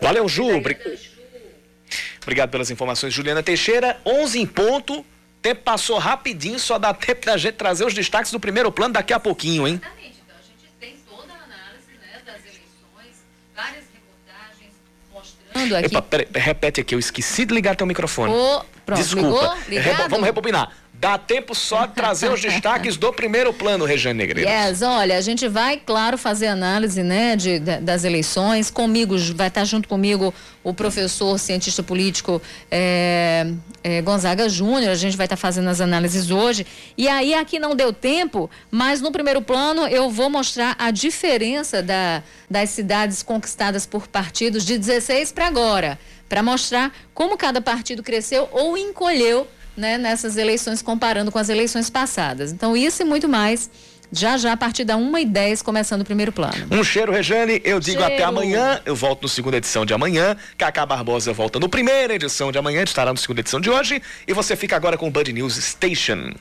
[0.00, 0.48] Valeu, Ju.
[2.22, 3.96] Obrigado pelas informações, Juliana Teixeira.
[4.04, 5.04] 11 em ponto.
[5.40, 9.12] Tempo passou rapidinho, só dá tempo da gente trazer os destaques do primeiro plano daqui
[9.12, 9.80] a pouquinho, hein?
[15.64, 15.94] Mostrando aqui.
[15.96, 18.32] Epa, peraí, repete aqui, eu esqueci de ligar teu microfone.
[18.32, 19.28] Ô, pronto, Desculpa.
[19.28, 19.56] ligou?
[19.68, 20.10] Ligado?
[20.10, 20.70] vamos rebobinar.
[21.04, 24.50] Dá tempo só de trazer os destaques do primeiro plano, Regiane Negreiros.
[24.50, 28.70] Yes, olha, a gente vai, claro, fazer análise, né, de, de- das eleições.
[28.70, 30.32] Comigo, vai estar junto comigo
[30.62, 32.40] o professor, cientista político
[32.70, 33.46] é,
[33.82, 34.92] é, Gonzaga Júnior.
[34.92, 36.66] A gente vai estar fazendo as análises hoje.
[36.96, 41.82] E aí, aqui não deu tempo, mas no primeiro plano eu vou mostrar a diferença
[41.82, 45.98] da, das cidades conquistadas por partidos de 16 para agora,
[46.30, 51.90] para mostrar como cada partido cresceu ou encolheu né, nessas eleições, comparando com as eleições
[51.90, 52.52] passadas.
[52.52, 53.70] Então, isso e muito mais,
[54.12, 56.54] já já a partir da 1 e 10 começando o primeiro plano.
[56.70, 57.60] Um cheiro, Regiane.
[57.64, 58.14] Eu digo Cheiro.
[58.14, 58.80] até amanhã.
[58.84, 60.36] Eu volto no segunda edição de amanhã.
[60.56, 62.82] Cacá Barbosa volta no primeira edição de amanhã.
[62.82, 64.00] Estará na segunda edição de hoje.
[64.26, 66.32] E você fica agora com o Band News Station.